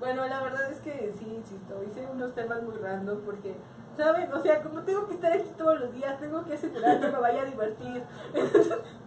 Bueno, 0.00 0.26
la 0.26 0.42
verdad 0.42 0.70
es 0.70 0.80
que 0.80 1.14
sí, 1.18 1.34
insisto, 1.34 1.82
hice 1.82 2.06
unos 2.12 2.34
temas 2.34 2.62
muy 2.62 2.74
random 2.76 3.20
porque, 3.24 3.54
¿saben? 3.96 4.30
O 4.32 4.42
sea, 4.42 4.62
como 4.62 4.82
tengo 4.82 5.06
que 5.06 5.14
estar 5.14 5.32
aquí 5.32 5.50
todos 5.56 5.80
los 5.80 5.94
días, 5.94 6.18
tengo 6.18 6.44
que 6.44 6.54
asegurar 6.54 7.00
que 7.00 7.06
me 7.08 7.18
vaya 7.18 7.42
a 7.42 7.46
divertir. 7.46 8.02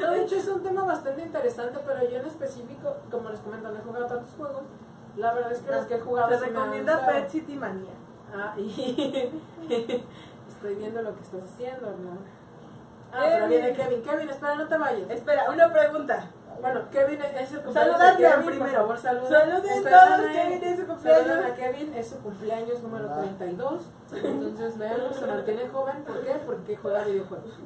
No, 0.00 0.10
de 0.10 0.22
hecho 0.22 0.36
es 0.36 0.48
un 0.48 0.62
tema 0.62 0.84
bastante 0.84 1.22
interesante, 1.22 1.78
pero 1.86 2.08
yo 2.08 2.18
en 2.18 2.26
específico, 2.26 2.96
como 3.10 3.30
les 3.30 3.40
comento, 3.40 3.70
no 3.70 3.76
he 3.78 3.82
jugado 3.82 4.06
tantos 4.06 4.30
juegos. 4.36 4.62
La 5.16 5.32
verdad 5.34 5.52
es 5.52 5.60
que 5.60 5.72
los 5.72 5.86
que 5.86 5.94
he 5.96 6.00
jugado 6.00 6.28
Te 6.28 6.36
recomienda. 6.38 7.06
Pet 7.06 7.28
City 7.30 7.54
Manía. 7.56 7.92
Ah, 8.34 8.54
y 8.56 9.32
estoy 10.48 10.74
viendo 10.74 11.02
lo 11.02 11.14
que 11.16 11.22
estás 11.22 11.42
haciendo, 11.42 11.86
¿no? 11.90 12.18
Ah, 13.12 13.20
Kevin. 13.22 13.32
pero 13.34 13.48
viene 13.48 13.72
Kevin. 13.72 14.02
Kevin, 14.02 14.28
espera, 14.30 14.54
no 14.56 14.68
te 14.68 14.76
vayas. 14.76 15.10
Espera, 15.10 15.50
una 15.50 15.72
pregunta. 15.72 16.26
Bueno, 16.60 16.80
Kevin 16.90 17.20
es 17.22 17.52
el 17.52 17.60
cumpleaños 17.62 17.74
Saludadme 17.98 18.22
de 18.22 18.28
Kevin, 18.30 18.46
primero. 18.46 18.86
por 18.86 18.96
favor, 18.96 18.98
saluden. 18.98 19.28
Saluden 19.30 19.84
todos, 19.84 20.32
Kevin 20.32 20.64
es 20.64 20.80
su 20.80 20.86
cumpleaños. 20.86 21.26
Saluden 21.26 21.52
a 21.52 21.54
Kevin, 21.54 21.94
es 21.94 22.08
su 22.08 22.18
cumpleaños 22.20 22.82
número 22.82 23.08
Ah. 23.10 23.16
32. 23.20 23.82
Entonces, 24.12 24.78
veanlo, 24.78 25.12
se 25.12 25.26
mantiene 25.26 25.68
joven. 25.68 26.04
¿Por 26.04 26.20
qué? 26.24 26.32
Porque 26.46 26.76
juega 26.76 27.04
videojuegos. 27.04 27.58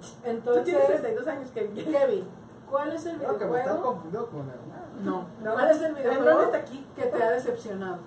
30. 0.00 0.20
Tú 0.22 0.28
Entonces, 0.28 0.64
tienes 0.64 0.86
32 0.86 1.26
años, 1.26 1.50
Kevin. 1.52 1.74
Kevin, 1.92 2.24
¿cuál 2.70 2.92
es 2.92 3.06
el 3.06 3.16
Creo 3.18 3.38
que 3.38 3.44
me 3.44 3.50
videojuego? 3.52 3.82
confundido 3.82 4.26
con 4.28 4.40
el. 4.40 5.04
No, 5.04 5.26
No, 5.42 5.52
¿cuál 5.52 5.70
es 5.70 5.80
el 5.82 5.94
videojuego 5.94 6.42
está 6.42 6.56
aquí. 6.58 6.86
que 6.96 7.02
te 7.04 7.22
ha 7.22 7.30
decepcionado? 7.30 7.98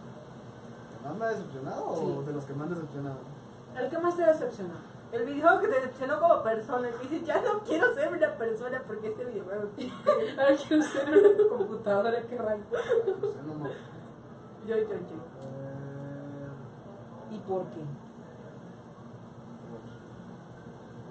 ¿No 1.04 1.14
me 1.16 1.26
ha 1.26 1.30
decepcionado 1.30 1.96
Sí. 1.96 2.16
o 2.18 2.22
de 2.24 2.34
los 2.34 2.46
que 2.46 2.54
me 2.54 2.64
han 2.64 2.70
decepcionado? 2.70 3.18
¿El 3.78 3.90
que 3.90 3.98
más 3.98 4.16
te 4.18 4.24
ha 4.24 4.28
decepcionado? 4.34 4.80
El 5.12 5.26
videojuego 5.26 5.60
que 5.62 5.68
te 5.68 5.76
decepcionó 5.76 6.20
como 6.22 6.42
persona, 6.44 6.90
que 6.92 7.08
dices, 7.08 7.28
ya 7.28 7.42
no 7.42 7.60
quiero 7.66 7.94
ser 7.94 8.14
una 8.14 8.34
persona 8.38 8.82
porque 8.88 9.08
este 9.10 9.26
videojuego. 9.26 9.64
Ahora 10.40 10.56
quiero 10.68 10.84
ser 10.84 11.10
una 11.10 11.50
computadora 11.58 12.22
que 12.22 12.36
arranca. 12.40 12.66
No 12.72 13.28
sé, 13.28 13.38
no 13.46 13.56
me. 13.56 13.70
Yo, 14.68 14.76
yo, 14.78 14.84
yo. 14.88 14.96
Eh, 15.42 17.32
¿Y 17.32 17.40
por 17.40 17.64
qué? 17.72 17.82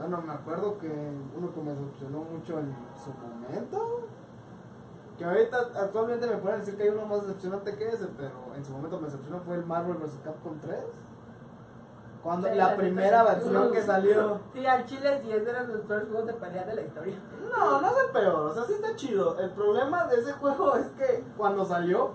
Bueno, 0.01 0.23
me 0.23 0.33
acuerdo 0.33 0.79
que 0.79 0.89
uno 0.89 1.53
que 1.53 1.61
me 1.61 1.73
decepcionó 1.73 2.21
mucho 2.21 2.59
en 2.59 2.75
su 2.97 3.13
momento. 3.13 4.09
Que 5.19 5.27
ahorita 5.27 5.59
actualmente 5.77 6.27
me 6.27 6.39
pueden 6.39 6.61
decir 6.61 6.79
que 6.79 6.85
hay 6.85 6.89
uno 6.89 7.05
más 7.05 7.21
decepcionante 7.27 7.77
que 7.77 7.89
ese, 7.91 8.07
pero 8.17 8.33
en 8.57 8.65
su 8.65 8.73
momento 8.73 8.99
me 8.99 9.05
decepcionó 9.09 9.41
fue 9.41 9.57
el 9.57 9.67
Marvel 9.67 9.99
vs. 9.99 10.21
Capcom 10.25 10.59
3. 10.59 10.75
Cuando 12.23 12.49
Sí, 12.49 12.55
la 12.55 12.69
la 12.69 12.77
primera 12.77 13.25
versión 13.25 13.73
que 13.73 13.83
salió. 13.83 14.41
Sí, 14.55 14.65
al 14.65 14.87
Chile 14.87 15.21
10 15.21 15.47
eran 15.47 15.69
los 15.69 15.83
peores 15.83 16.09
juegos 16.09 16.27
de 16.27 16.33
pelea 16.33 16.65
de 16.65 16.75
la 16.77 16.81
historia. 16.81 17.17
No, 17.51 17.81
no 17.83 17.87
es 17.87 18.05
el 18.07 18.13
peor, 18.13 18.47
o 18.47 18.55
sea, 18.55 18.65
sí 18.65 18.73
está 18.73 18.97
chido. 18.97 19.39
El 19.39 19.51
problema 19.51 20.07
de 20.07 20.17
ese 20.17 20.33
juego 20.33 20.77
es 20.77 20.87
que 20.93 21.25
cuando 21.37 21.67
salió, 21.67 22.13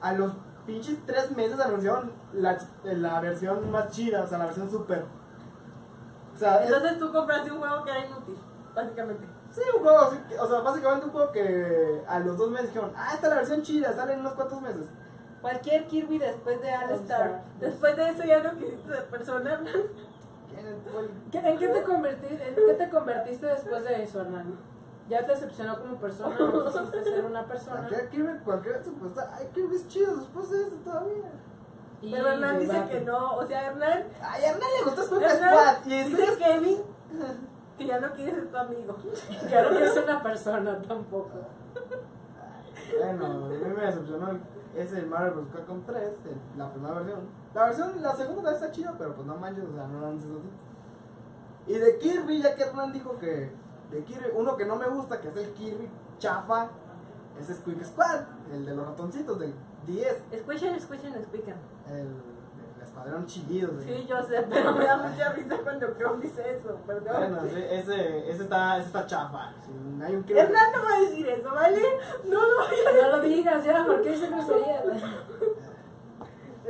a 0.00 0.14
los 0.14 0.32
pinches 0.66 1.04
tres 1.04 1.36
meses 1.36 1.60
anunciaron 1.60 2.12
la, 2.32 2.58
la 2.82 3.20
versión 3.20 3.70
más 3.70 3.90
chida, 3.90 4.22
o 4.22 4.26
sea, 4.26 4.38
la 4.38 4.46
versión 4.46 4.70
super. 4.70 5.04
O 6.34 6.36
sea, 6.38 6.56
es- 6.64 6.66
Entonces 6.70 6.98
tú 6.98 7.12
compraste 7.12 7.50
un 7.52 7.58
juego 7.60 7.84
que 7.84 7.90
era 7.90 8.06
inútil, 8.06 8.36
básicamente. 8.74 9.26
sí, 9.52 9.60
un 9.76 9.82
juego 9.82 9.98
así, 10.00 10.16
que- 10.28 10.38
o 10.38 10.46
sea, 10.48 10.60
básicamente 10.60 11.06
un 11.06 11.12
juego 11.12 11.30
que 11.32 12.02
a 12.08 12.18
los 12.18 12.36
dos 12.36 12.50
meses 12.50 12.68
dijeron, 12.68 12.92
ah, 12.96 13.10
esta 13.14 13.26
es 13.26 13.30
la 13.30 13.36
versión 13.36 13.62
chida, 13.62 13.92
sale 13.92 14.14
en 14.14 14.20
unos 14.20 14.34
cuantos 14.34 14.60
meses. 14.60 14.86
Cualquier 15.40 15.86
Kirby 15.86 16.18
después 16.18 16.60
de 16.62 16.72
All 16.74 16.90
Star. 16.92 17.44
Después 17.60 17.96
de 17.96 18.08
eso 18.10 18.24
ya 18.24 18.42
no 18.42 18.58
quisiste 18.58 18.88
ser 18.88 19.04
persona. 19.10 19.60
¿Quién 19.62 20.78
fue 20.90 21.02
el- 21.02 21.10
¿Qué- 21.30 21.38
¿En 21.50 21.58
qué 21.58 21.68
te 21.68 21.82
convertiste, 21.82 22.48
en 22.48 22.54
qué 22.54 22.74
te 22.78 22.88
convertiste 22.90 23.46
después 23.46 23.84
de 23.84 24.02
eso, 24.04 24.20
Hernán? 24.22 24.58
¿Ya 25.08 25.20
te 25.26 25.32
decepcionó 25.32 25.78
como 25.78 25.96
persona? 25.96 26.34
¿No 26.38 26.64
quisiste 26.64 27.04
ser 27.04 27.24
una 27.26 27.44
persona? 27.46 27.80
Cualquier 27.80 28.08
Kirby, 28.08 28.38
cualquier 28.44 28.82
supuesta, 28.84 29.34
hay 29.36 29.48
Kirby's 29.48 29.86
chidos 29.88 30.20
después 30.20 30.50
de 30.50 30.62
eso 30.62 30.76
todavía. 30.82 31.30
Pero 32.10 32.28
Hernán 32.28 32.58
dice 32.58 32.84
que 32.90 33.00
no. 33.00 33.36
O 33.36 33.46
sea, 33.46 33.66
Hernán. 33.66 34.04
Ay, 34.22 34.44
a 34.44 34.50
Hernán 34.50 34.68
le 34.78 34.84
gustó 34.90 35.16
Hernán 35.20 35.36
Squad. 35.36 35.86
Y 35.86 36.04
dice 36.04 36.24
es 36.24 36.36
Kevin 36.36 36.78
que 37.78 37.86
ya 37.86 37.98
no 38.00 38.12
quiere 38.12 38.32
ser 38.32 38.50
tu 38.50 38.56
amigo. 38.56 38.96
Claro 39.48 39.70
que 39.70 39.84
es 39.84 39.96
una 39.96 40.22
persona 40.22 40.80
tampoco. 40.82 41.30
Bueno, 42.98 43.26
a 43.26 43.48
mí 43.48 43.74
me 43.76 43.82
decepcionó 43.86 44.30
el- 44.30 44.40
ese 44.76 45.02
Marvel 45.02 45.44
vs. 45.44 45.54
Capcom 45.54 45.82
3, 45.86 46.12
el- 46.26 46.58
la 46.58 46.70
primera 46.70 46.94
versión. 46.94 47.20
La 47.54 47.64
versión, 47.66 48.02
la 48.02 48.14
segunda 48.14 48.52
está 48.52 48.70
chida, 48.70 48.94
pero 48.98 49.14
pues 49.14 49.26
no 49.26 49.36
manches, 49.36 49.64
o 49.64 49.74
sea, 49.74 49.86
no 49.86 50.00
lances 50.00 50.30
así. 50.30 50.50
Y 51.66 51.78
de 51.78 51.98
Kirby, 51.98 52.42
ya 52.42 52.54
que 52.54 52.62
Hernán 52.64 52.92
dijo 52.92 53.18
que 53.18 53.50
de 53.90 54.04
Kirby, 54.04 54.26
uno 54.34 54.56
que 54.56 54.66
no 54.66 54.76
me 54.76 54.88
gusta, 54.88 55.20
que 55.20 55.28
es 55.28 55.36
el 55.36 55.52
Kirby 55.54 55.88
chafa, 56.18 56.68
ese 57.40 57.52
es 57.52 57.58
Quick 57.60 57.82
Squad, 57.84 58.22
el 58.52 58.66
de 58.66 58.74
los 58.74 58.86
ratoncitos 58.86 59.38
del 59.38 59.54
10, 59.86 60.22
Escuchen, 60.32 60.74
escuchen, 60.74 61.14
explican. 61.14 61.56
el, 61.88 61.96
el 62.76 62.82
escuadrón 62.82 63.26
chillido. 63.26 63.72
de- 63.72 63.84
Sí, 63.84 64.06
yo 64.08 64.22
sé, 64.22 64.46
pero 64.48 64.72
me 64.72 64.84
da 64.84 64.96
mucha 64.96 65.32
risa 65.32 65.56
cuando 65.62 65.94
Chrome 65.96 66.22
dice 66.22 66.56
eso, 66.56 66.76
perdón. 66.86 67.16
Bueno, 67.16 67.42
sí, 67.44 67.62
ese, 67.70 68.30
ese, 68.30 68.42
está, 68.44 68.76
ese 68.78 68.86
está 68.86 69.06
chafa. 69.06 69.52
Sí, 69.64 69.72
hay 70.02 70.16
un. 70.16 70.24
Hernán 70.28 70.72
no 70.72 70.84
va 70.84 70.94
a 70.96 71.00
decir 71.00 71.28
eso, 71.28 71.50
¿vale? 71.54 71.82
No 72.24 72.40
lo 72.40 72.56
voy 72.56 72.76
a 72.86 73.02
No 73.10 73.16
lo 73.16 73.22
digas 73.22 73.64
ya, 73.64 73.84
porque 73.86 74.10
dice 74.10 74.28
grosería. 74.28 74.82
decir. 74.82 75.08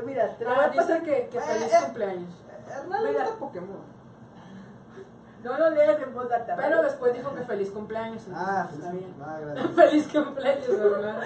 Mira, 0.04 0.36
te 0.36 0.44
lo 0.44 0.50
voy 0.50 0.58
Ah, 0.60 0.66
a 0.66 0.72
pasar. 0.72 1.00
dice 1.02 1.02
que, 1.02 1.28
que 1.28 1.40
feliz 1.40 1.62
Eh, 1.72 1.76
eh. 1.76 1.84
cumpleaños. 1.84 2.30
Hernán 2.68 3.04
le 3.04 3.12
gusta 3.12 3.36
Pokémon. 3.38 3.93
No 5.44 5.58
lo 5.58 5.70
leas 5.70 6.00
en 6.00 6.14
voz 6.14 6.32
alta. 6.32 6.56
Pero 6.56 6.82
después 6.82 7.12
dijo 7.12 7.34
que 7.34 7.42
feliz 7.42 7.70
cumpleaños. 7.70 8.22
Ah, 8.32 8.66
sí, 8.72 8.80
bien. 8.92 9.14
ah, 9.20 9.38
gracias. 9.40 9.70
Feliz 9.74 10.08
cumpleaños, 10.10 10.68
Hernán. 10.68 11.16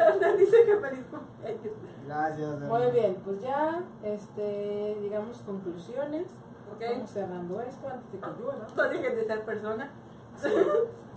Hernán 0.00 0.36
dice 0.38 0.64
que 0.64 0.76
feliz 0.76 1.04
cumpleaños. 1.08 1.74
Gracias. 2.06 2.60
Muy 2.60 2.90
bien, 2.90 3.20
pues 3.24 3.40
ya, 3.40 3.84
este, 4.02 4.98
digamos, 5.00 5.38
conclusiones. 5.38 6.26
¿Ok? 6.74 6.82
Vamos 6.90 7.10
cerrando 7.10 7.60
esto 7.60 7.88
antes 7.88 8.12
de 8.12 8.18
que 8.18 8.26
llueva. 8.40 8.66
No 8.76 8.82
dejen 8.82 9.14
de 9.14 9.24
ser 9.24 9.44
persona. 9.44 9.90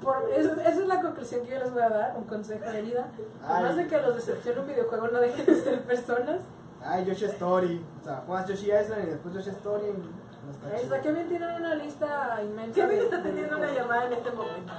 Por, 0.03 0.31
esa, 0.31 0.53
esa 0.53 0.81
es 0.81 0.87
la 0.87 1.01
conclusión 1.01 1.41
que 1.41 1.49
yo 1.49 1.59
les 1.59 1.73
voy 1.73 1.81
a 1.81 1.89
dar, 1.89 2.15
un 2.15 2.25
consejo 2.25 2.69
de 2.71 2.83
vida. 2.83 3.07
Además 3.43 3.75
de 3.75 3.87
que 3.87 3.99
los 3.99 4.15
decepciona 4.15 4.61
un 4.61 4.67
videojuego, 4.67 5.07
no 5.07 5.19
dejen 5.19 5.45
de 5.47 5.55
ser 5.55 5.81
personas. 5.83 6.41
Ay, 6.81 7.05
Yoshi 7.05 7.25
Story. 7.25 7.83
O 7.99 8.03
sea, 8.03 8.23
juegas 8.25 8.47
Yoshi 8.47 8.71
Island 8.71 9.07
y 9.07 9.09
después 9.09 9.33
Yoshi 9.33 9.49
Story. 9.49 9.87
y 9.87 10.28
está 10.47 10.97
bien 11.11 11.27
tienen 11.27 11.55
una 11.55 11.75
lista 11.75 12.39
inmensa. 12.43 12.73
Kevin 12.75 12.99
está 12.99 13.21
teniendo 13.21 13.57
una 13.57 13.71
llamada 13.71 14.05
en 14.05 14.13
este 14.13 14.31
momento. 14.31 14.73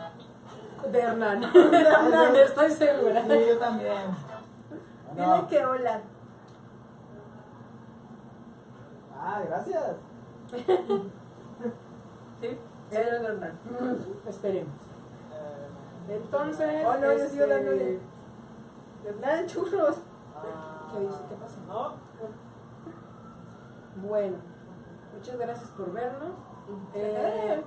De 0.91 1.01
Hernán. 1.01 1.41
De 1.53 1.81
Hernán, 1.81 2.37
estoy 2.37 2.71
segura. 2.71 3.23
Sí, 3.23 3.47
yo 3.49 3.59
también. 3.59 4.17
Dile 5.13 5.27
No. 5.27 5.47
que 5.47 5.65
hola. 5.67 6.01
Ah, 9.19 9.43
gracias. 9.47 9.85
¿Sí? 12.41 12.59
Era 12.91 13.19
normal. 13.21 13.53
Esperemos. 14.27 14.75
Entonces. 16.09 16.85
Oh, 16.87 16.95
no, 16.95 17.13
yo 17.13 17.25
este. 17.25 18.01
Hernán, 19.07 19.47
churros. 19.47 19.97
¿Qué 20.93 21.01
dice? 21.01 21.19
¿Qué 21.29 21.35
pasa? 21.35 21.57
No. 21.69 21.95
Bueno, 24.09 24.37
muchas 25.21 25.39
gracias 25.39 25.69
por 25.77 25.93
vernos. 25.93 26.33
Eh, 26.95 27.63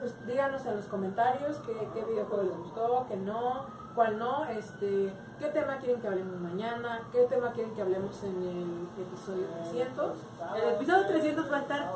pues, 0.00 0.26
díganos 0.26 0.66
en 0.66 0.76
los 0.76 0.86
comentarios 0.86 1.58
qué, 1.64 1.88
qué 1.94 2.04
videojuego 2.04 2.42
les 2.42 2.56
gustó, 2.56 3.06
qué 3.08 3.16
no, 3.16 3.66
cuál 3.94 4.18
no, 4.18 4.44
este, 4.46 5.12
qué 5.38 5.46
tema 5.48 5.76
quieren 5.78 6.00
que 6.00 6.08
hablemos 6.08 6.40
mañana, 6.40 7.02
qué 7.12 7.24
tema 7.26 7.52
quieren 7.52 7.72
que 7.74 7.82
hablemos 7.82 8.20
en 8.24 8.42
el 8.42 9.02
episodio 9.04 9.46
300. 9.70 10.16
El 10.56 10.74
episodio 10.74 11.06
300 11.06 11.52
va 11.52 11.56
a 11.56 11.60
estar. 11.60 11.94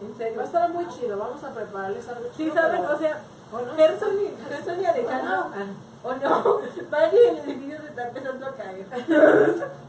En 0.00 0.38
Va 0.38 0.42
a 0.42 0.44
estar 0.44 0.70
muy 0.70 0.88
chido, 0.88 1.18
vamos 1.18 1.42
a 1.42 1.54
prepararles 1.54 2.08
algo 2.08 2.28
Sí, 2.36 2.44
chido, 2.44 2.54
saben, 2.54 2.82
pero- 2.82 2.94
o 2.94 2.98
sea, 2.98 3.18
¿O 3.52 3.60
no? 3.60 3.74
Gerson 3.74 4.14
y, 4.14 4.48
Gerson 4.48 4.80
y 4.80 4.84
Alejandro. 4.86 5.34
Ah, 5.54 5.66
¿O 6.02 6.12
no? 6.14 6.60
Y 7.12 7.16
el 7.16 7.38
edificio 7.38 7.78
se 7.80 7.86
está 7.88 8.08
empezando 8.08 8.46
a 8.46 8.52
caer. 8.54 8.86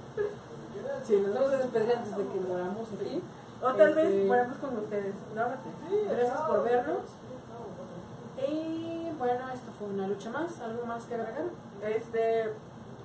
sí, 1.06 1.22
nos 1.26 1.34
vamos 1.36 1.54
a 1.54 1.58
despedir 1.58 1.96
antes 1.96 2.18
de 2.18 2.24
que 2.28 2.40
moramos 2.40 2.88
aquí. 2.94 3.24
O 3.62 3.74
tal 3.74 3.90
Este- 3.90 4.04
vez 4.04 4.28
moramos 4.28 4.58
con 4.58 4.78
ustedes. 4.78 5.16
No 5.36 5.42
lo 5.44 5.50
sé. 5.50 6.06
Gracias 6.10 6.42
por 6.42 6.64
vernos. 6.64 7.00
Y 8.48 9.12
bueno, 9.18 9.50
esto 9.54 9.72
fue 9.80 9.88
una 9.88 10.08
lucha 10.08 10.30
más. 10.30 10.60
¿Algo 10.62 10.86
más 10.86 11.04
que 11.06 11.16
agregar? 11.16 11.46
Este. 11.82 12.54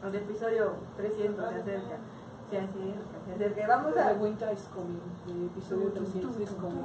El 0.02 0.14
episodio 0.14 0.72
300 0.96 1.48
se 1.50 1.60
acerca. 1.60 1.96
Se 2.50 2.56
acerca, 2.58 3.18
se 3.26 3.34
acerca. 3.34 3.66
Vamos 3.68 3.94
The 3.94 4.00
a. 4.00 4.12
Winter 4.14 4.52
is 4.52 4.66
coming. 4.74 4.98
El 5.28 5.46
episodio 5.46 5.92
300 5.92 6.40
is 6.40 6.50
coming. 6.50 6.84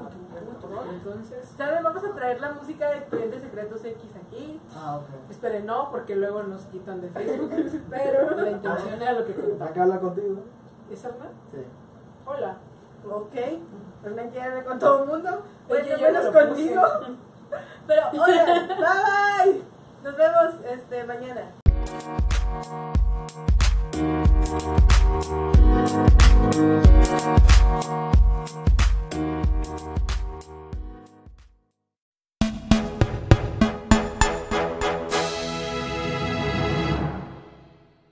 Entonces, 0.93 1.47
¿Saben? 1.57 1.83
Vamos 1.83 2.03
a 2.03 2.13
traer 2.13 2.39
la 2.41 2.51
música 2.51 2.91
de 2.91 3.05
Clientes 3.05 3.41
Secretos 3.41 3.83
X 3.83 4.11
aquí. 4.27 4.59
Ah, 4.75 4.97
ok. 4.97 5.31
esperen, 5.31 5.65
no, 5.65 5.89
porque 5.91 6.15
luego 6.15 6.43
nos 6.43 6.61
quitan 6.65 7.01
de 7.01 7.09
Facebook. 7.09 7.51
Pero 7.89 8.35
la 8.35 8.51
intención 8.51 9.01
era 9.01 9.13
lo 9.13 9.25
que 9.25 9.33
contaba. 9.33 9.71
Acá 9.71 9.83
habla 9.83 9.99
contigo. 9.99 10.43
¿Es 10.91 11.03
Hernán? 11.03 11.29
Sí. 11.51 11.57
Hola. 12.25 12.57
Ok. 13.09 13.31
Quiere 13.31 14.41
hablar 14.41 14.65
con 14.65 14.79
todo 14.79 15.03
el 15.03 15.09
mundo. 15.09 15.29
Oye, 15.67 15.81
Bueno, 15.81 15.87
yo 15.87 15.97
menos 15.99 16.23
no 16.25 16.31
lo 16.31 16.47
conmigo. 16.47 16.81
Pero, 17.87 18.01
hola. 18.13 18.45
Bye 18.67 19.53
bye. 19.53 19.61
Nos 20.03 20.17
vemos 20.17 20.53
este, 20.69 21.03
mañana. 21.05 21.51
Thank 27.75 28.04